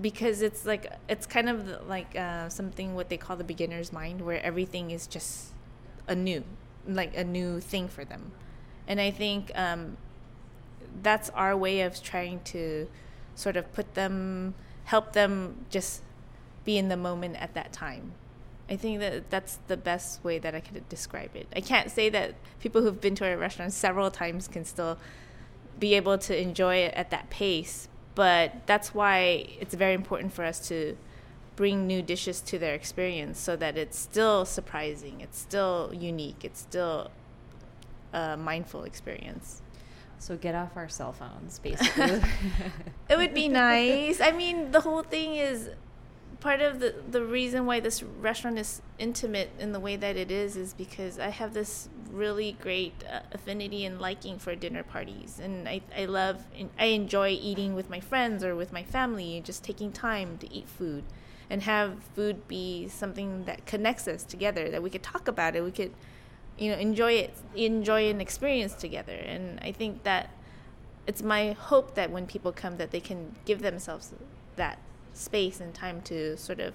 because 0.00 0.42
it's 0.42 0.64
like 0.64 0.92
it's 1.08 1.26
kind 1.26 1.48
of 1.48 1.88
like 1.88 2.14
uh, 2.16 2.48
something 2.48 2.94
what 2.94 3.08
they 3.08 3.16
call 3.16 3.36
the 3.36 3.44
beginner's 3.44 3.92
mind 3.92 4.20
where 4.20 4.40
everything 4.42 4.90
is 4.90 5.06
just 5.06 5.52
anew 6.06 6.44
like 6.86 7.16
a 7.16 7.24
new 7.24 7.60
thing 7.60 7.88
for 7.88 8.04
them. 8.04 8.32
And 8.86 9.00
I 9.00 9.10
think 9.10 9.52
um, 9.54 9.96
that's 11.02 11.30
our 11.30 11.56
way 11.56 11.82
of 11.82 12.02
trying 12.02 12.40
to 12.44 12.88
sort 13.34 13.56
of 13.56 13.72
put 13.72 13.94
them, 13.94 14.54
help 14.84 15.12
them 15.12 15.66
just 15.70 16.02
be 16.68 16.76
in 16.76 16.88
the 16.88 16.96
moment 16.98 17.34
at 17.36 17.54
that 17.54 17.72
time. 17.72 18.12
I 18.68 18.76
think 18.76 19.00
that 19.00 19.30
that's 19.30 19.58
the 19.68 19.76
best 19.78 20.22
way 20.22 20.38
that 20.38 20.54
I 20.54 20.60
could 20.60 20.86
describe 20.90 21.34
it. 21.34 21.46
I 21.56 21.62
can't 21.62 21.90
say 21.90 22.10
that 22.10 22.34
people 22.60 22.82
who've 22.82 23.00
been 23.00 23.14
to 23.14 23.24
a 23.24 23.38
restaurant 23.38 23.72
several 23.72 24.10
times 24.10 24.48
can 24.48 24.66
still 24.66 24.98
be 25.78 25.94
able 25.94 26.18
to 26.18 26.38
enjoy 26.38 26.74
it 26.86 26.92
at 26.92 27.08
that 27.08 27.30
pace, 27.30 27.88
but 28.14 28.52
that's 28.66 28.94
why 28.94 29.46
it's 29.58 29.72
very 29.72 29.94
important 29.94 30.34
for 30.34 30.44
us 30.44 30.68
to 30.68 30.94
bring 31.56 31.86
new 31.86 32.02
dishes 32.02 32.42
to 32.42 32.58
their 32.58 32.74
experience 32.74 33.40
so 33.40 33.56
that 33.56 33.78
it's 33.78 33.98
still 33.98 34.44
surprising, 34.44 35.22
it's 35.22 35.38
still 35.38 35.90
unique, 35.94 36.44
it's 36.44 36.60
still 36.60 37.10
a 38.12 38.36
mindful 38.36 38.84
experience. 38.84 39.62
So 40.18 40.36
get 40.36 40.54
off 40.54 40.76
our 40.76 40.90
cell 40.90 41.14
phones, 41.14 41.60
basically. 41.60 42.20
it 43.08 43.16
would 43.16 43.32
be 43.32 43.48
nice. 43.48 44.20
I 44.20 44.32
mean, 44.32 44.70
the 44.72 44.80
whole 44.80 45.02
thing 45.02 45.36
is 45.36 45.70
part 46.40 46.60
of 46.60 46.80
the 46.80 46.94
the 47.10 47.24
reason 47.24 47.66
why 47.66 47.80
this 47.80 48.02
restaurant 48.02 48.58
is 48.58 48.80
intimate 48.98 49.50
in 49.58 49.72
the 49.72 49.80
way 49.80 49.96
that 49.96 50.16
it 50.16 50.30
is 50.30 50.56
is 50.56 50.74
because 50.74 51.18
I 51.18 51.28
have 51.28 51.54
this 51.54 51.88
really 52.10 52.56
great 52.60 53.04
uh, 53.10 53.20
affinity 53.32 53.84
and 53.84 54.00
liking 54.00 54.38
for 54.38 54.54
dinner 54.54 54.82
parties, 54.82 55.40
and 55.42 55.68
I 55.68 55.80
I 55.96 56.04
love 56.04 56.44
I 56.78 56.86
enjoy 56.86 57.30
eating 57.30 57.74
with 57.74 57.90
my 57.90 58.00
friends 58.00 58.44
or 58.44 58.54
with 58.54 58.72
my 58.72 58.82
family, 58.82 59.40
just 59.44 59.64
taking 59.64 59.92
time 59.92 60.38
to 60.38 60.52
eat 60.52 60.68
food 60.68 61.04
and 61.50 61.62
have 61.62 62.02
food 62.14 62.46
be 62.46 62.88
something 62.88 63.44
that 63.44 63.64
connects 63.66 64.06
us 64.06 64.22
together 64.22 64.70
that 64.70 64.82
we 64.82 64.90
could 64.90 65.02
talk 65.02 65.28
about 65.28 65.56
it 65.56 65.64
we 65.64 65.70
could 65.70 65.92
you 66.58 66.70
know 66.70 66.76
enjoy 66.76 67.12
it 67.12 67.34
enjoy 67.54 68.10
an 68.10 68.20
experience 68.20 68.74
together. 68.74 69.14
And 69.14 69.58
i 69.60 69.72
think 69.72 70.02
that 70.02 70.30
it's 71.06 71.22
my 71.22 71.52
hope 71.52 71.94
that 71.94 72.10
when 72.10 72.26
people 72.26 72.52
come 72.52 72.76
that 72.76 72.90
they 72.90 73.00
can 73.00 73.34
give 73.46 73.62
themselves 73.62 74.12
that 74.56 74.78
space 75.18 75.60
and 75.60 75.74
time 75.74 76.00
to 76.02 76.36
sort 76.36 76.60
of 76.60 76.74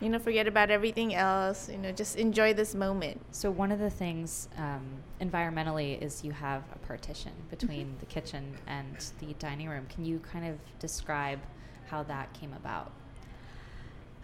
you 0.00 0.08
know 0.08 0.18
forget 0.18 0.48
about 0.48 0.70
everything 0.70 1.14
else 1.14 1.68
you 1.68 1.78
know 1.78 1.92
just 1.92 2.16
enjoy 2.16 2.52
this 2.52 2.74
moment 2.74 3.20
so 3.30 3.50
one 3.50 3.70
of 3.70 3.78
the 3.78 3.90
things 3.90 4.48
um, 4.58 4.84
environmentally 5.20 6.00
is 6.02 6.24
you 6.24 6.32
have 6.32 6.62
a 6.74 6.78
partition 6.86 7.32
between 7.50 7.86
mm-hmm. 7.86 7.98
the 8.00 8.06
kitchen 8.06 8.54
and 8.66 9.12
the 9.20 9.32
dining 9.34 9.68
room 9.68 9.86
can 9.88 10.04
you 10.04 10.18
kind 10.18 10.46
of 10.46 10.58
describe 10.78 11.38
how 11.86 12.02
that 12.02 12.32
came 12.32 12.52
about 12.54 12.92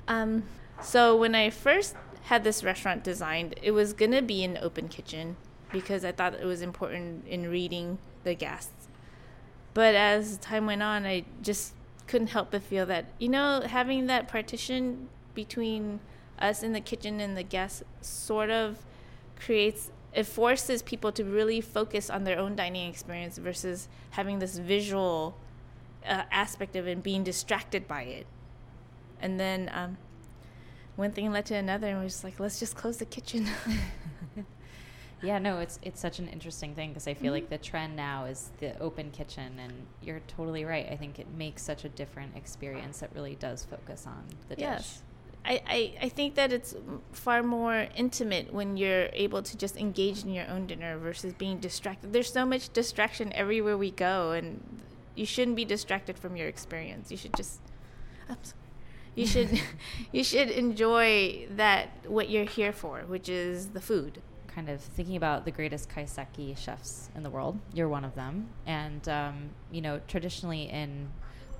um, 0.08 0.44
so 0.80 1.14
when 1.16 1.34
I 1.34 1.50
first 1.50 1.94
had 2.24 2.42
this 2.42 2.64
restaurant 2.64 3.04
designed, 3.04 3.54
it 3.62 3.72
was 3.72 3.92
gonna 3.92 4.22
be 4.22 4.42
an 4.42 4.58
open 4.60 4.88
kitchen 4.88 5.36
because 5.70 6.04
I 6.04 6.12
thought 6.12 6.34
it 6.34 6.44
was 6.44 6.62
important 6.62 7.26
in 7.26 7.48
reading 7.50 7.98
the 8.24 8.34
guests. 8.34 8.88
But 9.74 9.94
as 9.94 10.38
time 10.38 10.66
went 10.66 10.82
on, 10.82 11.04
I 11.04 11.24
just 11.42 11.74
couldn't 12.08 12.28
help 12.28 12.50
but 12.50 12.62
feel 12.62 12.86
that 12.86 13.04
you 13.18 13.28
know 13.28 13.62
having 13.66 14.06
that 14.06 14.26
partition 14.26 15.08
between 15.34 16.00
us 16.38 16.62
in 16.62 16.72
the 16.72 16.80
kitchen 16.80 17.20
and 17.20 17.36
the 17.36 17.42
guests 17.42 17.82
sort 18.00 18.50
of 18.50 18.78
creates 19.38 19.90
it 20.12 20.24
forces 20.24 20.82
people 20.82 21.12
to 21.12 21.22
really 21.22 21.60
focus 21.60 22.08
on 22.08 22.24
their 22.24 22.38
own 22.38 22.56
dining 22.56 22.88
experience 22.88 23.38
versus 23.38 23.88
having 24.10 24.38
this 24.38 24.58
visual 24.58 25.36
uh, 26.06 26.22
aspect 26.32 26.74
of 26.74 26.88
it 26.88 26.92
and 26.92 27.02
being 27.02 27.22
distracted 27.22 27.86
by 27.86 28.02
it 28.02 28.26
and 29.20 29.38
then 29.38 29.70
um, 29.74 29.98
one 30.98 31.12
thing 31.12 31.30
led 31.30 31.46
to 31.46 31.54
another, 31.54 31.86
and 31.86 32.00
we 32.00 32.06
are 32.06 32.08
just 32.08 32.24
like, 32.24 32.40
let's 32.40 32.58
just 32.58 32.74
close 32.74 32.96
the 32.96 33.04
kitchen. 33.04 33.46
yeah, 35.22 35.38
no, 35.38 35.58
it's 35.58 35.78
it's 35.82 36.00
such 36.00 36.18
an 36.18 36.28
interesting 36.28 36.74
thing 36.74 36.90
because 36.90 37.08
I 37.08 37.14
feel 37.14 37.32
mm-hmm. 37.32 37.42
like 37.42 37.50
the 37.50 37.58
trend 37.58 37.96
now 37.96 38.24
is 38.24 38.50
the 38.58 38.78
open 38.78 39.10
kitchen, 39.10 39.58
and 39.58 39.72
you're 40.02 40.20
totally 40.28 40.64
right. 40.64 40.86
I 40.90 40.96
think 40.96 41.18
it 41.18 41.26
makes 41.36 41.62
such 41.62 41.84
a 41.84 41.88
different 41.88 42.36
experience 42.36 43.00
that 43.00 43.10
really 43.14 43.34
does 43.36 43.64
focus 43.64 44.06
on 44.06 44.24
the 44.48 44.56
yes. 44.58 44.78
dish. 44.78 45.02
I, 45.44 45.62
I, 45.66 45.94
I 46.02 46.08
think 46.08 46.34
that 46.34 46.52
it's 46.52 46.74
far 47.12 47.42
more 47.42 47.86
intimate 47.96 48.52
when 48.52 48.76
you're 48.76 49.08
able 49.12 49.42
to 49.42 49.56
just 49.56 49.76
engage 49.76 50.24
in 50.24 50.30
your 50.30 50.46
own 50.48 50.66
dinner 50.66 50.98
versus 50.98 51.32
being 51.32 51.58
distracted. 51.58 52.12
There's 52.12 52.30
so 52.30 52.44
much 52.44 52.72
distraction 52.72 53.32
everywhere 53.32 53.78
we 53.78 53.90
go, 53.90 54.32
and 54.32 54.62
you 55.14 55.24
shouldn't 55.24 55.56
be 55.56 55.64
distracted 55.64 56.18
from 56.18 56.36
your 56.36 56.48
experience. 56.48 57.10
You 57.10 57.16
should 57.16 57.34
just. 57.36 57.60
Oops 58.30 58.54
you 59.18 59.26
should 59.26 59.60
you 60.12 60.24
should 60.24 60.50
enjoy 60.50 61.46
that 61.50 61.88
what 62.06 62.30
you're 62.30 62.44
here 62.44 62.72
for, 62.72 63.00
which 63.00 63.28
is 63.28 63.68
the 63.68 63.80
food. 63.80 64.22
Kind 64.58 64.70
of 64.70 64.80
thinking 64.80 65.14
about 65.14 65.44
the 65.44 65.52
greatest 65.52 65.88
kaiseki 65.88 66.58
chefs 66.58 67.10
in 67.14 67.22
the 67.22 67.30
world. 67.30 67.60
You're 67.72 67.88
one 67.88 68.04
of 68.04 68.16
them, 68.16 68.48
and 68.66 69.08
um, 69.08 69.50
you 69.70 69.80
know 69.80 70.00
traditionally 70.08 70.64
in 70.64 71.10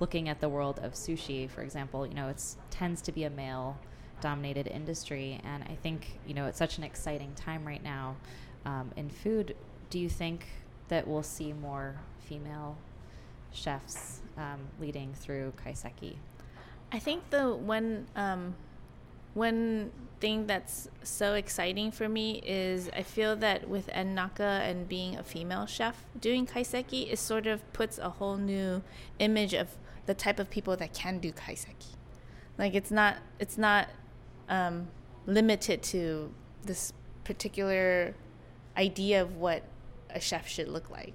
looking 0.01 0.27
at 0.27 0.41
the 0.41 0.49
world 0.49 0.79
of 0.83 0.95
sushi, 0.95 1.49
for 1.49 1.61
example, 1.61 2.05
you 2.05 2.13
know 2.13 2.27
it 2.27 2.43
tends 2.71 3.01
to 3.03 3.13
be 3.13 3.23
a 3.23 3.29
male 3.29 3.77
dominated 4.19 4.67
industry. 4.67 5.39
And 5.45 5.63
I 5.63 5.75
think, 5.75 6.19
you 6.27 6.33
know, 6.33 6.47
it's 6.47 6.57
such 6.57 6.77
an 6.77 6.83
exciting 6.83 7.31
time 7.35 7.65
right 7.65 7.81
now 7.81 8.17
um, 8.65 8.91
in 8.97 9.09
food. 9.09 9.55
Do 9.89 9.97
you 9.97 10.09
think 10.09 10.45
that 10.89 11.07
we'll 11.07 11.23
see 11.23 11.53
more 11.53 11.95
female 12.19 12.75
chefs 13.53 14.19
um, 14.37 14.59
leading 14.77 15.13
through 15.13 15.53
Kaiseki? 15.65 16.15
I 16.91 16.99
think 16.99 17.29
the 17.29 17.55
one 17.55 18.07
um, 18.17 18.55
one 19.39 19.91
thing 20.19 20.47
that's 20.47 20.89
so 21.01 21.33
exciting 21.33 21.91
for 21.91 22.09
me 22.09 22.41
is 22.45 22.89
I 22.93 23.03
feel 23.03 23.37
that 23.37 23.69
with 23.69 23.89
n/naka 23.93 24.61
and 24.69 24.87
being 24.87 25.15
a 25.15 25.23
female 25.23 25.65
chef 25.65 25.95
doing 26.19 26.45
kaiseki, 26.45 27.11
it 27.11 27.17
sort 27.17 27.47
of 27.47 27.57
puts 27.71 27.97
a 27.97 28.09
whole 28.09 28.35
new 28.35 28.83
image 29.17 29.53
of 29.53 29.69
the 30.05 30.13
type 30.13 30.39
of 30.39 30.49
people 30.49 30.75
that 30.75 30.93
can 30.93 31.19
do 31.19 31.31
kaiseki. 31.31 31.95
Like 32.57 32.73
it's 32.75 32.91
not 32.91 33.17
it's 33.39 33.57
not 33.57 33.87
um, 34.49 34.89
limited 35.25 35.81
to 35.93 36.33
this 36.63 36.93
particular 37.23 38.13
idea 38.75 39.21
of 39.21 39.37
what 39.37 39.63
a 40.09 40.19
chef 40.19 40.47
should 40.47 40.67
look 40.67 40.89
like. 40.89 41.13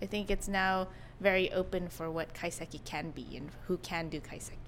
I 0.00 0.06
think 0.06 0.30
it's 0.30 0.48
now 0.48 0.88
very 1.20 1.52
open 1.52 1.88
for 1.88 2.10
what 2.10 2.34
kaiseki 2.34 2.84
can 2.84 3.10
be 3.10 3.26
and 3.36 3.50
who 3.66 3.78
can 3.78 4.08
do 4.08 4.20
kaiseki. 4.20 4.63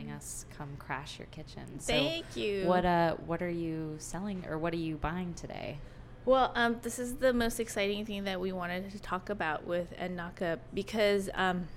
Letting 0.00 0.12
us 0.16 0.46
come 0.56 0.76
crash 0.78 1.18
your 1.18 1.26
kitchen. 1.26 1.62
Thank 1.78 2.34
you. 2.34 2.66
What 2.66 2.86
uh 2.86 3.16
what 3.26 3.42
are 3.42 3.50
you 3.50 3.96
selling 3.98 4.46
or 4.48 4.56
what 4.56 4.72
are 4.72 4.78
you 4.78 4.96
buying 4.96 5.34
today? 5.34 5.76
Well, 6.24 6.52
um, 6.54 6.78
this 6.80 6.98
is 6.98 7.16
the 7.16 7.34
most 7.34 7.60
exciting 7.60 8.06
thing 8.06 8.24
that 8.24 8.40
we 8.40 8.50
wanted 8.50 8.90
to 8.92 8.98
talk 8.98 9.28
about 9.28 9.66
with 9.66 9.92
n/naka 9.98 10.58
because 10.72 11.28
um, 11.34 11.68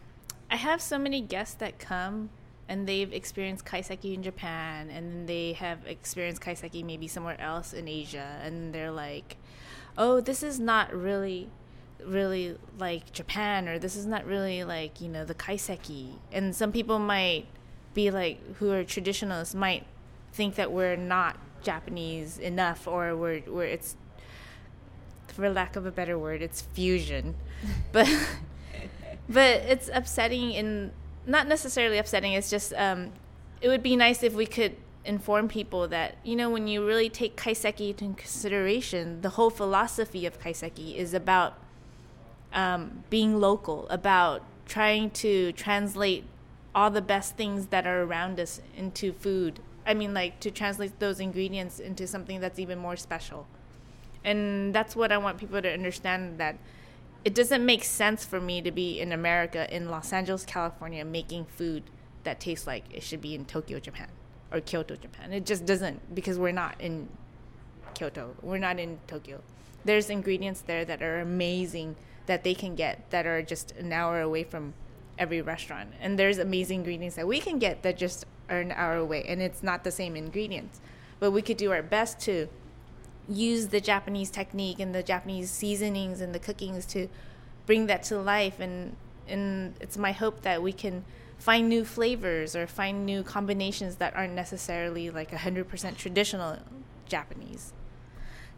I 0.50 0.56
have 0.56 0.82
so 0.82 0.98
many 0.98 1.20
guests 1.20 1.56
that 1.56 1.80
come 1.80 2.30
and 2.70 2.88
they've 2.88 3.12
experienced 3.12 3.66
kaiseki 3.66 4.14
in 4.14 4.24
Japan 4.24 4.90
and 4.90 5.12
then 5.12 5.26
they 5.26 5.54
have 5.54 5.80
experienced 5.86 6.42
kaiseki 6.42 6.86
maybe 6.86 7.10
somewhere 7.10 7.40
else 7.42 7.74
in 7.74 7.90
Asia 7.90 8.40
and 8.42 8.74
they're 8.74 8.92
like, 8.92 9.36
"Oh, 9.98 10.22
this 10.22 10.44
is 10.44 10.62
not 10.62 10.94
really 10.94 11.50
really 12.06 12.58
like 12.80 13.12
Japan 13.12 13.68
or 13.68 13.80
this 13.80 13.98
is 13.98 14.06
not 14.06 14.26
really 14.26 14.64
like, 14.64 15.02
you 15.02 15.10
know, 15.10 15.26
the 15.26 15.36
kaiseki." 15.36 16.20
And 16.32 16.56
some 16.56 16.72
people 16.72 17.00
might 17.00 17.48
be 17.94 18.12
like 18.12 18.56
who 18.56 18.72
are 18.72 18.84
traditionalists 18.84 19.56
might 19.56 19.86
think 20.32 20.56
that 20.56 20.72
we're 20.72 20.96
not 20.96 21.38
Japanese 21.62 22.38
enough 22.38 22.88
or 22.88 23.16
we're, 23.16 23.42
we're 23.48 23.66
it's 23.66 23.96
for 25.28 25.50
lack 25.50 25.76
of 25.76 25.86
a 25.86 25.92
better 25.92 26.18
word, 26.18 26.42
it's 26.42 26.62
fusion. 26.62 27.36
but 27.92 28.08
but 29.30 29.62
it's 29.62 29.90
upsetting 29.94 30.52
in 30.52 30.92
not 31.26 31.48
necessarily 31.48 31.98
upsetting. 31.98 32.34
It's 32.34 32.50
just 32.50 32.74
um, 32.74 33.12
it 33.62 33.68
would 33.68 33.84
be 33.84 33.96
nice 33.96 34.24
if 34.24 34.34
we 34.34 34.46
could 34.46 34.76
inform 35.06 35.50
people 35.50 35.88
that 35.90 36.16
you 36.24 36.36
know 36.36 36.50
when 36.50 36.68
you 36.68 36.86
really 36.86 37.10
take 37.10 37.36
kaiseki 37.36 37.90
into 37.90 38.14
consideration, 38.22 39.22
the 39.22 39.30
whole 39.30 39.50
philosophy 39.50 40.26
of 40.26 40.40
kaiseki 40.40 40.96
is 40.96 41.14
about 41.14 41.58
um, 42.54 43.04
being 43.10 43.40
local, 43.40 43.88
about 43.90 44.44
trying 44.66 45.10
to 45.10 45.52
translate 45.54 46.26
all 46.76 46.90
the 46.90 47.02
best 47.02 47.36
things 47.36 47.68
that 47.68 47.86
are 47.86 48.04
around 48.04 48.40
us 48.40 48.62
into 48.76 49.14
food. 49.14 49.60
I 49.86 49.94
mean, 49.94 50.14
like 50.14 50.40
to 50.42 50.52
translate 50.52 51.00
those 51.00 51.20
ingredients 51.20 51.80
into 51.80 52.08
something 52.08 52.40
that's 52.40 52.60
even 52.60 52.80
more 52.80 52.96
special 52.96 53.48
and 54.24 54.74
that's 54.74 54.96
what 54.96 55.12
I 55.12 55.18
want 55.18 55.38
people 55.38 55.62
to 55.62 55.72
understand 55.72 56.38
that 56.40 56.58
it 57.26 57.36
doesn't 57.36 57.66
make 57.66 57.84
sense 57.84 58.26
for 58.26 58.40
me 58.40 58.62
to 58.62 58.72
be 58.72 59.00
in 59.00 59.12
America 59.12 59.74
in 59.74 59.90
Los 59.90 60.12
Angeles, 60.12 60.46
California 60.46 61.06
making 61.06 61.46
food 61.46 61.84
that 62.24 62.40
tastes 62.40 62.68
like 62.68 62.86
it 62.92 63.04
should 63.04 63.22
be 63.22 63.36
in 63.36 63.46
Tokyo, 63.46 63.80
Japan 63.80 64.08
or 64.52 64.62
Kyoto, 64.62 64.96
Japan. 64.96 65.34
It 65.34 65.46
just 65.46 65.66
doesn't 65.66 66.14
because 66.14 66.38
we're 66.38 66.52
not 66.52 66.80
in 66.80 67.10
Kyoto. 67.94 68.36
We're 68.42 68.58
not 68.58 68.80
in 68.80 69.00
Tokyo. 69.08 69.42
There's 69.86 70.10
ingredients 70.10 70.62
there 70.62 70.86
that 70.86 71.02
are 71.02 71.20
amazing 71.20 71.96
that 72.26 72.44
they 72.44 72.54
can 72.54 72.76
get 72.76 73.10
that 73.10 73.26
are 73.26 73.42
just 73.42 73.72
an 73.74 73.92
hour 73.92 74.22
away 74.22 74.44
from 74.44 74.74
every 75.18 75.42
restaurant. 75.42 75.92
And 76.02 76.18
there's 76.18 76.38
amazing 76.38 76.80
ingredients 76.80 77.16
that 77.16 77.28
we 77.28 77.40
can 77.40 77.60
get 77.60 77.84
that 77.84 77.98
just 77.98 78.26
are 78.50 78.60
an 78.60 78.72
hour 78.72 78.96
away 78.96 79.24
and 79.28 79.42
it's 79.42 79.64
not 79.64 79.84
the 79.84 79.92
same 79.92 80.16
ingredients. 80.16 80.80
But 81.20 81.32
we 81.32 81.42
could 81.42 81.58
do 81.58 81.72
our 81.72 81.84
best 81.84 82.20
to 82.22 82.48
use 83.30 83.68
the 83.68 83.80
Japanese 83.80 84.30
technique 84.30 84.80
and 84.80 84.94
the 84.94 85.04
Japanese 85.04 85.50
seasonings 85.50 86.20
and 86.20 86.36
the 86.36 86.40
cookings 86.40 86.86
to 86.88 87.08
bring 87.66 87.86
that 87.88 88.04
to 88.04 88.20
life 88.20 88.60
and 88.60 88.96
and 89.26 89.74
it's 89.80 89.98
my 89.98 90.12
hope 90.12 90.42
that 90.42 90.62
we 90.62 90.74
can 90.74 91.06
find 91.38 91.70
new 91.70 91.86
flavors 91.86 92.56
or 92.56 92.68
find 92.68 93.06
new 93.06 93.24
combinations 93.24 93.96
that 93.96 94.14
aren't 94.16 94.34
necessarily 94.34 95.10
like 95.10 95.32
100% 95.32 95.98
traditional 95.98 96.58
Japanese. 97.08 97.74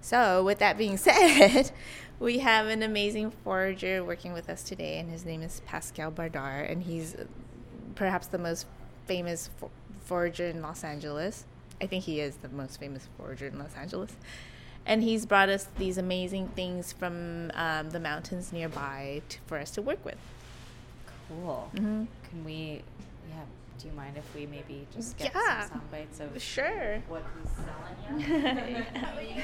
So, 0.05 0.43
with 0.43 0.59
that 0.59 0.77
being 0.77 0.97
said, 1.09 1.71
we 2.19 2.39
have 2.39 2.67
an 2.67 2.83
amazing 2.83 3.31
forager 3.43 4.03
working 4.03 4.33
with 4.33 4.49
us 4.49 4.61
today, 4.61 4.99
and 4.99 5.09
his 5.09 5.25
name 5.25 5.41
is 5.41 5.61
Pascal 5.65 6.11
Baudar, 6.11 6.69
and 6.69 6.83
he's 6.83 7.15
perhaps 7.95 8.27
the 8.27 8.37
most 8.37 8.67
famous 9.07 9.49
forager 10.01 10.45
in 10.45 10.61
Los 10.61 10.83
Angeles. 10.83 11.45
I 11.81 11.87
think 11.87 12.03
he 12.03 12.19
is 12.19 12.35
the 12.37 12.49
most 12.49 12.79
famous 12.79 13.09
forager 13.17 13.47
in 13.47 13.57
Los 13.57 13.75
Angeles 13.75 14.15
and 14.85 15.01
he's 15.03 15.25
brought 15.25 15.49
us 15.49 15.67
these 15.77 15.97
amazing 15.97 16.47
things 16.49 16.93
from 16.93 17.51
um, 17.55 17.89
the 17.89 17.99
mountains 17.99 18.53
nearby 18.53 19.21
to, 19.29 19.39
for 19.47 19.57
us 19.57 19.71
to 19.71 19.81
work 19.81 20.03
with. 20.05 20.17
Cool. 21.27 21.71
Mm-hmm. 21.73 22.03
Can 22.29 22.45
we? 22.45 22.83
Yeah. 23.29 23.43
Do 23.79 23.87
you 23.87 23.93
mind 23.93 24.15
if 24.17 24.33
we 24.33 24.45
maybe 24.45 24.87
just 24.95 25.17
get 25.17 25.31
Yeah. 25.33 25.61
some 25.61 25.69
sound 25.69 25.91
bites 25.91 26.19
of 26.19 26.41
Sure. 26.41 27.01
what 27.07 27.23
he's 27.37 27.51
selling? 27.51 28.75
you? 29.35 29.41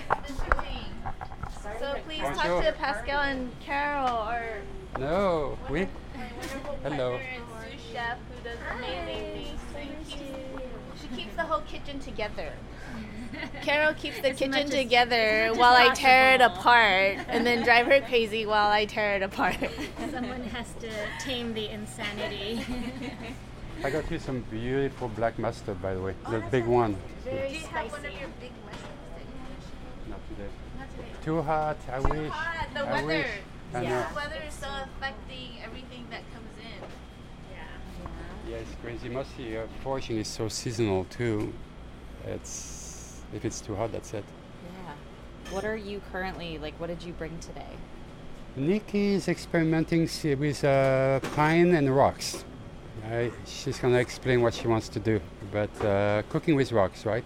so 1.79 1.95
please 2.05 2.21
Bonjour. 2.21 2.35
talk 2.43 2.63
to 2.65 2.71
Pascal 2.73 3.19
and 3.21 3.51
Carol, 3.59 4.29
or 4.29 4.61
No, 4.99 5.57
oui. 5.69 5.87
my 6.15 6.23
wonderful 6.39 6.77
Hello. 6.83 7.11
partner 7.17 7.69
sous 7.71 7.91
chef 7.93 8.17
who 8.29 8.43
does 8.49 8.57
amazing 8.77 9.57
things. 9.73 10.09
So 10.09 10.17
keeps, 10.17 11.01
she 11.01 11.07
keeps 11.15 11.35
the 11.35 11.43
whole 11.43 11.61
kitchen 11.61 11.99
together. 11.99 12.53
Carol 13.61 13.93
keeps 13.93 14.19
the 14.21 14.29
As 14.31 14.37
kitchen 14.39 14.63
as- 14.63 14.69
together 14.69 15.15
as 15.45 15.51
much 15.51 15.59
while 15.59 15.75
I 15.75 15.93
tear 15.93 16.35
it 16.35 16.41
apart, 16.41 17.17
and 17.27 17.45
then 17.45 17.63
drive 17.63 17.85
her 17.87 17.99
crazy 18.01 18.45
while 18.45 18.69
I 18.71 18.85
tear 18.85 19.15
it 19.17 19.21
apart. 19.23 19.57
Someone 20.11 20.43
has 20.45 20.71
to 20.79 20.89
tame 21.19 21.53
the 21.53 21.67
insanity. 21.69 22.65
I 23.83 23.89
got 23.89 24.11
you 24.11 24.19
some 24.19 24.41
beautiful 24.51 25.07
black 25.07 25.39
mustard, 25.39 25.81
by 25.81 25.95
the 25.95 26.01
way. 26.01 26.13
Oh, 26.27 26.31
the 26.31 26.39
big 26.51 26.65
one. 26.65 26.95
Very 27.23 27.49
have 27.55 27.91
one 27.91 28.05
of 28.05 28.11
your 28.11 28.29
big 28.39 28.51
mushrooms 28.63 30.07
Not 30.07 30.19
today. 30.29 30.49
Not 30.77 30.87
today. 30.95 31.07
Too 31.25 31.41
hot. 31.41 31.77
I 31.91 31.99
Too 31.99 32.09
wish. 32.09 32.29
hot. 32.31 32.67
The 32.75 32.79
I 32.81 32.91
weather. 32.93 33.07
wish. 33.07 33.27
I 33.73 33.81
know. 33.81 34.05
The 34.09 34.15
weather 34.15 34.41
is 34.47 34.53
so 34.53 34.67
affecting 34.83 35.49
everything 35.63 36.05
that 36.11 36.21
comes 36.31 36.53
in. 36.59 36.89
Yeah, 37.51 38.51
Yeah, 38.51 38.57
it's 38.57 38.75
crazy. 38.83 39.09
Mostly 39.09 39.57
uh, 39.57 39.65
foraging 39.83 40.17
is 40.17 40.27
so 40.27 40.47
seasonal 40.47 41.05
too. 41.05 41.51
It's 42.27 43.21
if 43.33 43.45
it's 43.45 43.61
too 43.61 43.75
hot, 43.75 43.91
that's 43.91 44.13
it. 44.13 44.25
Yeah. 44.85 45.53
What 45.55 45.65
are 45.65 45.77
you 45.77 46.01
currently 46.11 46.59
like? 46.59 46.79
What 46.79 46.87
did 46.87 47.01
you 47.01 47.13
bring 47.13 47.39
today? 47.39 47.73
Niki 48.55 49.13
is 49.13 49.27
experimenting 49.27 50.07
with 50.37 50.63
uh, 50.63 51.19
pine 51.35 51.73
and 51.73 51.95
rocks. 51.95 52.43
Uh, 53.05 53.29
she's 53.45 53.79
gonna 53.79 53.97
explain 53.97 54.41
what 54.41 54.53
she 54.53 54.67
wants 54.67 54.87
to 54.89 54.99
do, 54.99 55.19
but 55.51 55.69
uh, 55.85 56.21
cooking 56.29 56.55
with 56.55 56.71
rocks, 56.71 57.05
right? 57.05 57.25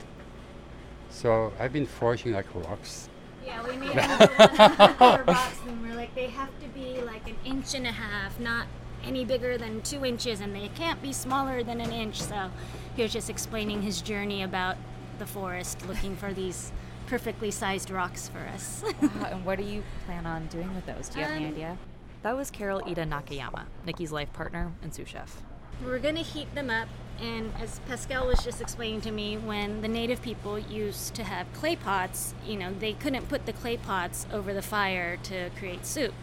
So 1.10 1.52
I've 1.60 1.74
been 1.74 1.86
foraging 1.86 2.34
like 2.34 2.46
rocks. 2.56 3.10
yeah, 3.46 3.64
we 3.64 3.76
made 3.78 3.90
the 3.96 5.24
rocks 5.28 5.60
and 5.68 5.82
we're 5.82 5.96
like, 5.96 6.14
they 6.16 6.28
have 6.28 6.50
to 6.62 6.68
be 6.70 7.02
like 7.02 7.28
an 7.28 7.36
inch 7.46 7.74
and 7.76 7.86
a 7.88 7.92
half, 7.92 8.40
not 8.40 8.68
any 9.04 9.24
bigger 9.26 9.58
than 9.58 9.82
two 9.82 10.04
inches, 10.06 10.40
and 10.42 10.56
they 10.56 10.68
can't 10.70 11.02
be 11.02 11.14
smaller 11.14 11.64
than 11.64 11.80
an 11.82 11.92
inch. 11.92 12.22
So 12.22 12.50
he 12.96 13.04
was 13.04 13.14
just 13.14 13.30
explaining 13.30 13.82
his 13.82 14.02
journey 14.02 14.44
about 14.44 14.78
the 15.20 15.26
forest, 15.26 15.86
looking 15.88 16.16
for 16.16 16.34
these 16.34 16.72
perfectly 17.08 17.52
sized 17.52 17.90
rocks 17.92 18.28
for 18.30 18.40
us. 18.40 18.84
Wow, 19.02 19.26
and 19.32 19.46
what 19.46 19.58
do 19.60 19.64
you 19.64 19.84
plan 20.06 20.26
on 20.26 20.48
doing 20.48 20.74
with 20.76 20.86
those? 20.86 21.10
Do 21.10 21.20
you 21.20 21.26
have 21.26 21.36
any 21.36 21.46
Um, 21.46 21.52
idea? 21.52 21.78
That 22.24 22.36
was 22.36 22.50
Carole 22.50 22.82
Iida 22.82 23.08
Nakayama, 23.08 23.66
Niki's 23.86 24.12
life 24.12 24.34
partner 24.34 24.72
and 24.82 24.92
sous 24.94 25.08
chef. 25.08 25.42
We're 25.84 26.00
gonna 26.00 26.22
heat 26.22 26.54
them 26.56 26.70
up, 26.70 26.88
and 27.22 27.52
as 27.60 27.80
Pascal 27.80 28.28
was 28.28 28.44
just 28.44 28.62
explaining 28.62 29.02
to 29.02 29.12
me, 29.12 29.38
when 29.38 29.82
the 29.82 29.90
native 29.90 30.22
people 30.22 30.58
used 30.58 31.14
to 31.16 31.24
have 31.26 31.52
clay 31.54 31.76
pots, 31.76 32.34
you 32.46 32.56
know, 32.56 32.74
they 32.74 32.94
couldn't 32.94 33.28
put 33.28 33.46
the 33.46 33.52
clay 33.52 33.76
pots 33.76 34.26
over 34.32 34.54
the 34.54 34.62
fire 34.62 35.18
to 35.24 35.50
create 35.58 35.86
soup. 35.86 36.14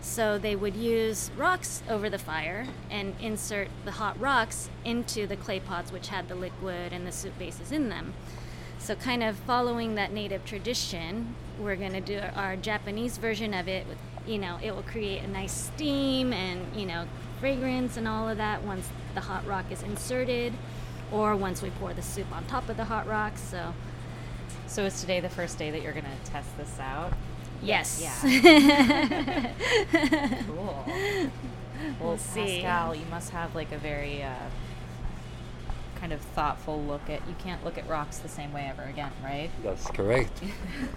So 0.00 0.38
they 0.38 0.56
would 0.56 0.74
use 0.74 1.30
rocks 1.36 1.82
over 1.88 2.10
the 2.10 2.18
fire 2.18 2.66
and 2.90 3.14
insert 3.20 3.68
the 3.84 3.92
hot 3.92 4.18
rocks 4.18 4.70
into 4.84 5.26
the 5.26 5.36
clay 5.36 5.60
pots, 5.60 5.92
which 5.92 6.08
had 6.08 6.28
the 6.28 6.34
liquid 6.34 6.92
and 6.92 7.06
the 7.06 7.12
soup 7.12 7.38
bases 7.38 7.70
in 7.70 7.90
them. 7.90 8.14
So, 8.78 8.94
kind 8.94 9.22
of 9.22 9.36
following 9.36 9.94
that 9.96 10.10
native 10.10 10.44
tradition, 10.46 11.36
we're 11.60 11.76
going 11.76 11.92
to 11.92 12.00
do 12.00 12.20
our 12.34 12.56
Japanese 12.56 13.18
version 13.18 13.52
of 13.52 13.68
it 13.68 13.86
with 13.86 13.98
you 14.26 14.38
know, 14.38 14.58
it 14.62 14.74
will 14.74 14.82
create 14.82 15.22
a 15.22 15.28
nice 15.28 15.52
steam 15.52 16.32
and, 16.32 16.74
you 16.76 16.86
know, 16.86 17.04
fragrance 17.40 17.96
and 17.96 18.06
all 18.06 18.28
of 18.28 18.36
that 18.36 18.62
once 18.64 18.88
the 19.14 19.20
hot 19.20 19.46
rock 19.46 19.64
is 19.70 19.82
inserted 19.82 20.52
or 21.10 21.34
once 21.34 21.62
we 21.62 21.70
pour 21.70 21.92
the 21.94 22.02
soup 22.02 22.30
on 22.32 22.44
top 22.44 22.68
of 22.68 22.76
the 22.76 22.84
hot 22.84 23.06
rocks. 23.06 23.40
So, 23.40 23.74
So 24.66 24.84
is 24.84 25.00
today 25.00 25.20
the 25.20 25.28
first 25.30 25.58
day 25.58 25.70
that 25.70 25.82
you're 25.82 25.92
going 25.92 26.04
to 26.04 26.30
test 26.30 26.56
this 26.56 26.78
out? 26.80 27.12
yes. 27.62 28.00
Yeah. 28.22 29.52
Cool. 30.46 30.84
Well, 31.98 32.18
see. 32.18 32.60
Pascal, 32.62 32.94
you 32.94 33.06
must 33.10 33.30
have 33.30 33.54
like 33.54 33.72
a 33.72 33.78
very 33.78 34.22
uh, 34.22 34.34
kind 35.98 36.12
of 36.12 36.20
thoughtful 36.20 36.82
look 36.82 37.08
at. 37.08 37.26
You 37.26 37.34
can't 37.38 37.64
look 37.64 37.78
at 37.78 37.88
rocks 37.88 38.18
the 38.18 38.28
same 38.28 38.52
way 38.52 38.66
ever 38.70 38.82
again, 38.82 39.12
right? 39.22 39.50
That's 39.62 39.86
correct. 39.86 40.42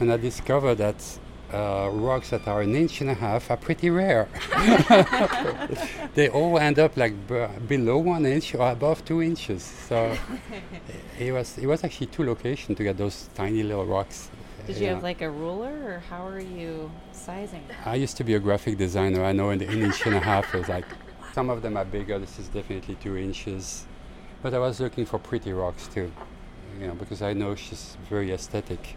and 0.00 0.12
I 0.12 0.16
discovered 0.16 0.76
that 0.76 1.18
uh, 1.54 1.88
rocks 1.92 2.30
that 2.30 2.46
are 2.48 2.62
an 2.62 2.74
inch 2.74 3.00
and 3.00 3.10
a 3.10 3.14
half 3.14 3.50
are 3.50 3.56
pretty 3.56 3.88
rare. 3.90 4.28
they 6.14 6.28
all 6.28 6.58
end 6.58 6.78
up 6.78 6.96
like 6.96 7.14
b- 7.28 7.46
below 7.68 7.98
one 7.98 8.26
inch 8.26 8.54
or 8.54 8.70
above 8.70 9.04
two 9.04 9.22
inches. 9.22 9.62
So 9.62 10.16
it 11.18 11.32
was 11.32 11.58
it 11.58 11.66
was 11.66 11.84
actually 11.84 12.08
two 12.08 12.24
locations 12.24 12.76
to 12.78 12.82
get 12.84 12.96
those 12.96 13.28
tiny 13.34 13.62
little 13.62 13.86
rocks. 13.86 14.30
Did 14.66 14.76
you 14.78 14.84
Yeah. 14.86 14.94
have 14.94 15.02
like 15.02 15.20
a 15.22 15.30
ruler, 15.30 15.74
or 15.90 15.98
how 16.10 16.26
are 16.26 16.40
you 16.40 16.90
sizing 17.12 17.62
them? 17.68 17.76
I 17.84 17.96
used 17.96 18.16
to 18.16 18.24
be 18.24 18.34
a 18.34 18.40
graphic 18.40 18.78
designer. 18.78 19.22
I 19.24 19.32
know 19.32 19.50
an 19.50 19.60
inch 19.60 20.06
and 20.06 20.14
a 20.14 20.20
half 20.20 20.54
is 20.54 20.68
like 20.68 20.86
some 21.34 21.50
of 21.50 21.62
them 21.62 21.76
are 21.76 21.84
bigger. 21.84 22.18
This 22.18 22.38
is 22.38 22.48
definitely 22.48 22.96
two 22.96 23.16
inches. 23.16 23.84
But 24.42 24.54
I 24.54 24.58
was 24.58 24.80
looking 24.80 25.06
for 25.06 25.18
pretty 25.18 25.52
rocks 25.52 25.88
too, 25.88 26.10
you 26.80 26.86
know, 26.86 26.94
because 26.94 27.22
I 27.22 27.32
know 27.32 27.54
she's 27.54 27.96
very 28.10 28.30
aesthetic. 28.32 28.96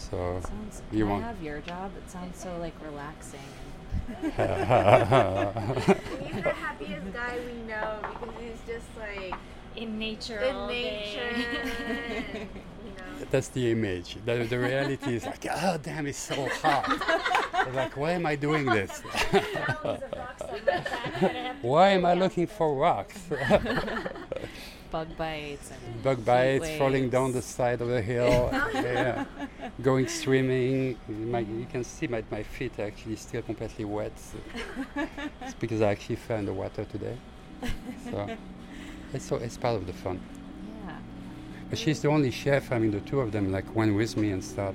So 0.00 0.40
Sounds. 0.42 0.82
You 0.90 1.04
can 1.04 1.08
I 1.08 1.10
want- 1.12 1.24
have 1.24 1.42
your 1.42 1.60
job? 1.60 1.92
It 1.96 2.10
sounds 2.10 2.38
so 2.38 2.56
like 2.58 2.74
relaxing. 2.84 3.40
He's 4.10 4.32
the 4.36 4.42
happiest 6.54 7.12
guy 7.12 7.38
we 7.46 7.52
know 7.70 7.98
because 8.02 8.34
he's 8.40 8.60
just 8.66 8.86
like 8.98 9.34
In 9.76 9.98
nature 9.98 10.38
in 10.38 10.56
all 10.56 10.68
nature. 10.68 11.20
day. 11.36 12.48
you 12.84 12.90
know. 12.96 13.26
that's 13.30 13.48
the 13.48 13.70
image. 13.72 14.16
The, 14.24 14.44
the 14.44 14.58
reality 14.58 15.16
is 15.16 15.26
like, 15.26 15.46
oh 15.50 15.76
damn, 15.82 16.06
it's 16.06 16.18
so 16.18 16.48
hot. 16.62 16.88
Like, 17.74 17.96
why 17.96 18.12
am 18.12 18.24
I 18.26 18.36
doing 18.36 18.64
this? 18.66 19.00
why 21.62 21.88
am 21.90 22.04
I 22.06 22.14
looking 22.14 22.46
for 22.46 22.74
rocks? 22.74 23.18
Bug 24.90 25.16
bites 25.16 25.70
and 25.70 26.02
Bug 26.02 26.16
heat 26.18 26.26
bites 26.26 26.70
falling 26.76 27.10
down 27.10 27.32
the 27.32 27.42
side 27.42 27.80
of 27.80 27.88
the 27.88 28.02
hill. 28.02 28.50
yeah. 28.74 29.24
Going 29.80 30.08
swimming. 30.08 30.98
My, 31.08 31.40
you 31.40 31.66
can 31.70 31.84
see 31.84 32.06
my, 32.08 32.24
my 32.30 32.42
feet 32.42 32.78
are 32.78 32.86
actually 32.86 33.16
still 33.16 33.42
completely 33.42 33.84
wet. 33.84 34.12
it's 35.42 35.54
because 35.54 35.80
I 35.80 35.90
actually 35.92 36.16
fell 36.16 36.38
in 36.38 36.46
the 36.46 36.52
water 36.52 36.84
today. 36.84 37.16
So 38.10 38.36
it's, 39.12 39.24
so, 39.24 39.36
it's 39.36 39.56
part 39.56 39.76
of 39.76 39.86
the 39.86 39.92
fun. 39.92 40.20
Yeah. 40.86 40.96
But 41.68 41.78
she's 41.78 42.02
the 42.02 42.08
only 42.08 42.30
chef. 42.30 42.72
I 42.72 42.78
mean, 42.78 42.90
the 42.90 43.00
two 43.00 43.20
of 43.20 43.30
them 43.32 43.52
like 43.52 43.74
went 43.74 43.94
with 43.94 44.16
me 44.16 44.32
and 44.32 44.42
start 44.42 44.74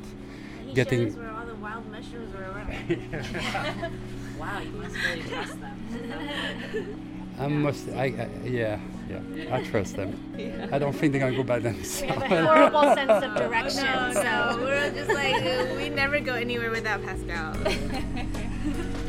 He 0.66 0.74
Getting- 0.74 1.00
showed 1.00 1.10
us 1.10 1.16
where 1.18 1.32
all 1.32 1.46
the 1.46 1.56
wild 1.56 1.92
mushrooms 1.92 2.34
were 2.34 2.42
around. 2.42 4.02
Wow, 4.40 4.60
you 4.60 4.70
must 4.72 4.96
really 4.96 5.24
trust 5.24 5.62
them. 5.62 7.26
I 7.40 7.48
must, 7.48 7.90
I, 7.90 8.04
I, 8.04 8.30
yeah, 8.44 8.80
yeah, 9.36 9.56
I 9.56 9.64
trust 9.64 9.96
them. 9.96 10.18
I 10.72 10.78
don't 10.80 10.94
think 10.94 11.12
they're 11.12 11.22
gonna 11.22 11.36
go 11.36 11.44
by 11.44 11.60
themselves. 11.60 12.22
We 12.22 12.28
have 12.28 12.32
a 12.32 12.46
Horrible 12.46 12.96
sense 12.96 13.24
of 13.26 13.36
direction. 13.36 13.86
No, 13.96 14.14
so 14.14 14.24
no, 14.24 14.58
we're 14.64 14.92
just 14.92 15.12
like 15.14 15.78
we 15.78 15.90
never 15.90 16.20
go 16.20 16.34
anywhere 16.34 16.72
without 16.72 17.04
Pascal. 17.04 17.56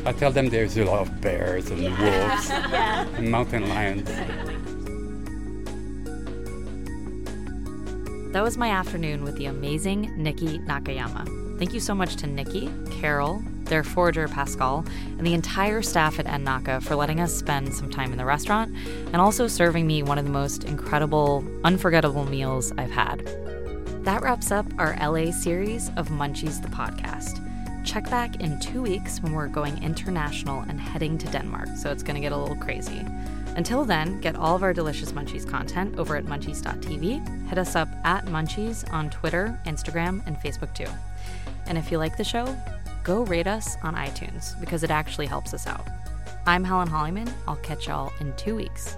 I 0.05 0.11
tell 0.13 0.31
them 0.31 0.49
there's 0.49 0.77
a 0.77 0.85
lot 0.85 1.01
of 1.01 1.21
bears 1.21 1.69
and 1.69 1.81
wolves 1.83 2.49
and 3.17 3.29
mountain 3.31 3.67
lions. 3.69 4.09
That 8.33 8.43
was 8.43 8.57
my 8.57 8.69
afternoon 8.69 9.23
with 9.23 9.35
the 9.37 9.45
amazing 9.45 10.05
Niki 10.17 10.63
Nakayama. 10.67 11.57
Thank 11.57 11.73
you 11.73 11.79
so 11.79 11.95
much 11.95 12.17
to 12.17 12.27
Niki, 12.27 12.69
Carole, 12.99 13.41
their 13.67 13.83
forager 13.83 14.27
Pascal, 14.27 14.85
and 15.17 15.25
the 15.25 15.33
entire 15.33 15.81
staff 15.81 16.19
at 16.19 16.41
Naka 16.41 16.81
for 16.81 16.95
letting 16.95 17.19
us 17.19 17.33
spend 17.33 17.73
some 17.73 17.89
time 17.89 18.11
in 18.11 18.17
the 18.17 18.25
restaurant 18.25 18.75
and 19.07 19.17
also 19.17 19.47
serving 19.47 19.85
me 19.85 20.03
one 20.03 20.17
of 20.17 20.25
the 20.25 20.31
most 20.31 20.63
incredible, 20.63 21.45
unforgettable 21.63 22.25
meals 22.25 22.73
I've 22.77 22.91
had. 22.91 23.25
That 24.03 24.21
wraps 24.21 24.51
up 24.51 24.65
our 24.77 24.95
LA 25.01 25.31
series 25.31 25.89
of 25.97 26.09
Munchies 26.09 26.61
the 26.61 26.69
podcast. 26.69 27.43
Check 27.85 28.09
back 28.09 28.41
in 28.41 28.59
two 28.59 28.81
weeks 28.81 29.21
when 29.21 29.33
we're 29.33 29.47
going 29.47 29.81
international 29.81 30.61
and 30.67 30.79
heading 30.79 31.17
to 31.17 31.27
Denmark, 31.27 31.69
so 31.77 31.89
it's 31.89 32.03
going 32.03 32.15
to 32.15 32.21
get 32.21 32.31
a 32.31 32.37
little 32.37 32.55
crazy. 32.55 33.05
Until 33.57 33.85
then, 33.85 34.21
get 34.21 34.35
all 34.35 34.55
of 34.55 34.61
our 34.61 34.73
delicious 34.73 35.13
Munchies 35.13 35.49
content 35.49 35.97
over 35.97 36.15
at 36.15 36.25
munchies.tv. 36.25 37.47
Hit 37.47 37.57
us 37.57 37.75
up 37.75 37.89
at 38.03 38.25
Munchies 38.25 38.91
on 38.93 39.09
Twitter, 39.09 39.59
Instagram, 39.65 40.21
and 40.27 40.37
Facebook 40.37 40.75
too. 40.75 40.87
And 41.65 41.77
if 41.77 41.91
you 41.91 41.97
like 41.97 42.17
the 42.17 42.23
show, 42.23 42.45
go 43.07 43.23
rate 43.23 43.47
us 43.47 43.77
on 43.83 43.95
iTunes 43.95 44.59
because 44.59 44.83
it 44.83 44.91
actually 44.91 45.27
helps 45.27 45.53
us 45.53 45.65
out. 45.65 45.87
I'm 46.45 46.61
Helen 46.61 46.89
Hollyman. 46.89 47.33
I'll 47.47 47.55
catch 47.55 47.87
y'all 47.87 48.11
in 48.19 48.33
two 48.35 48.53
weeks. 48.53 48.97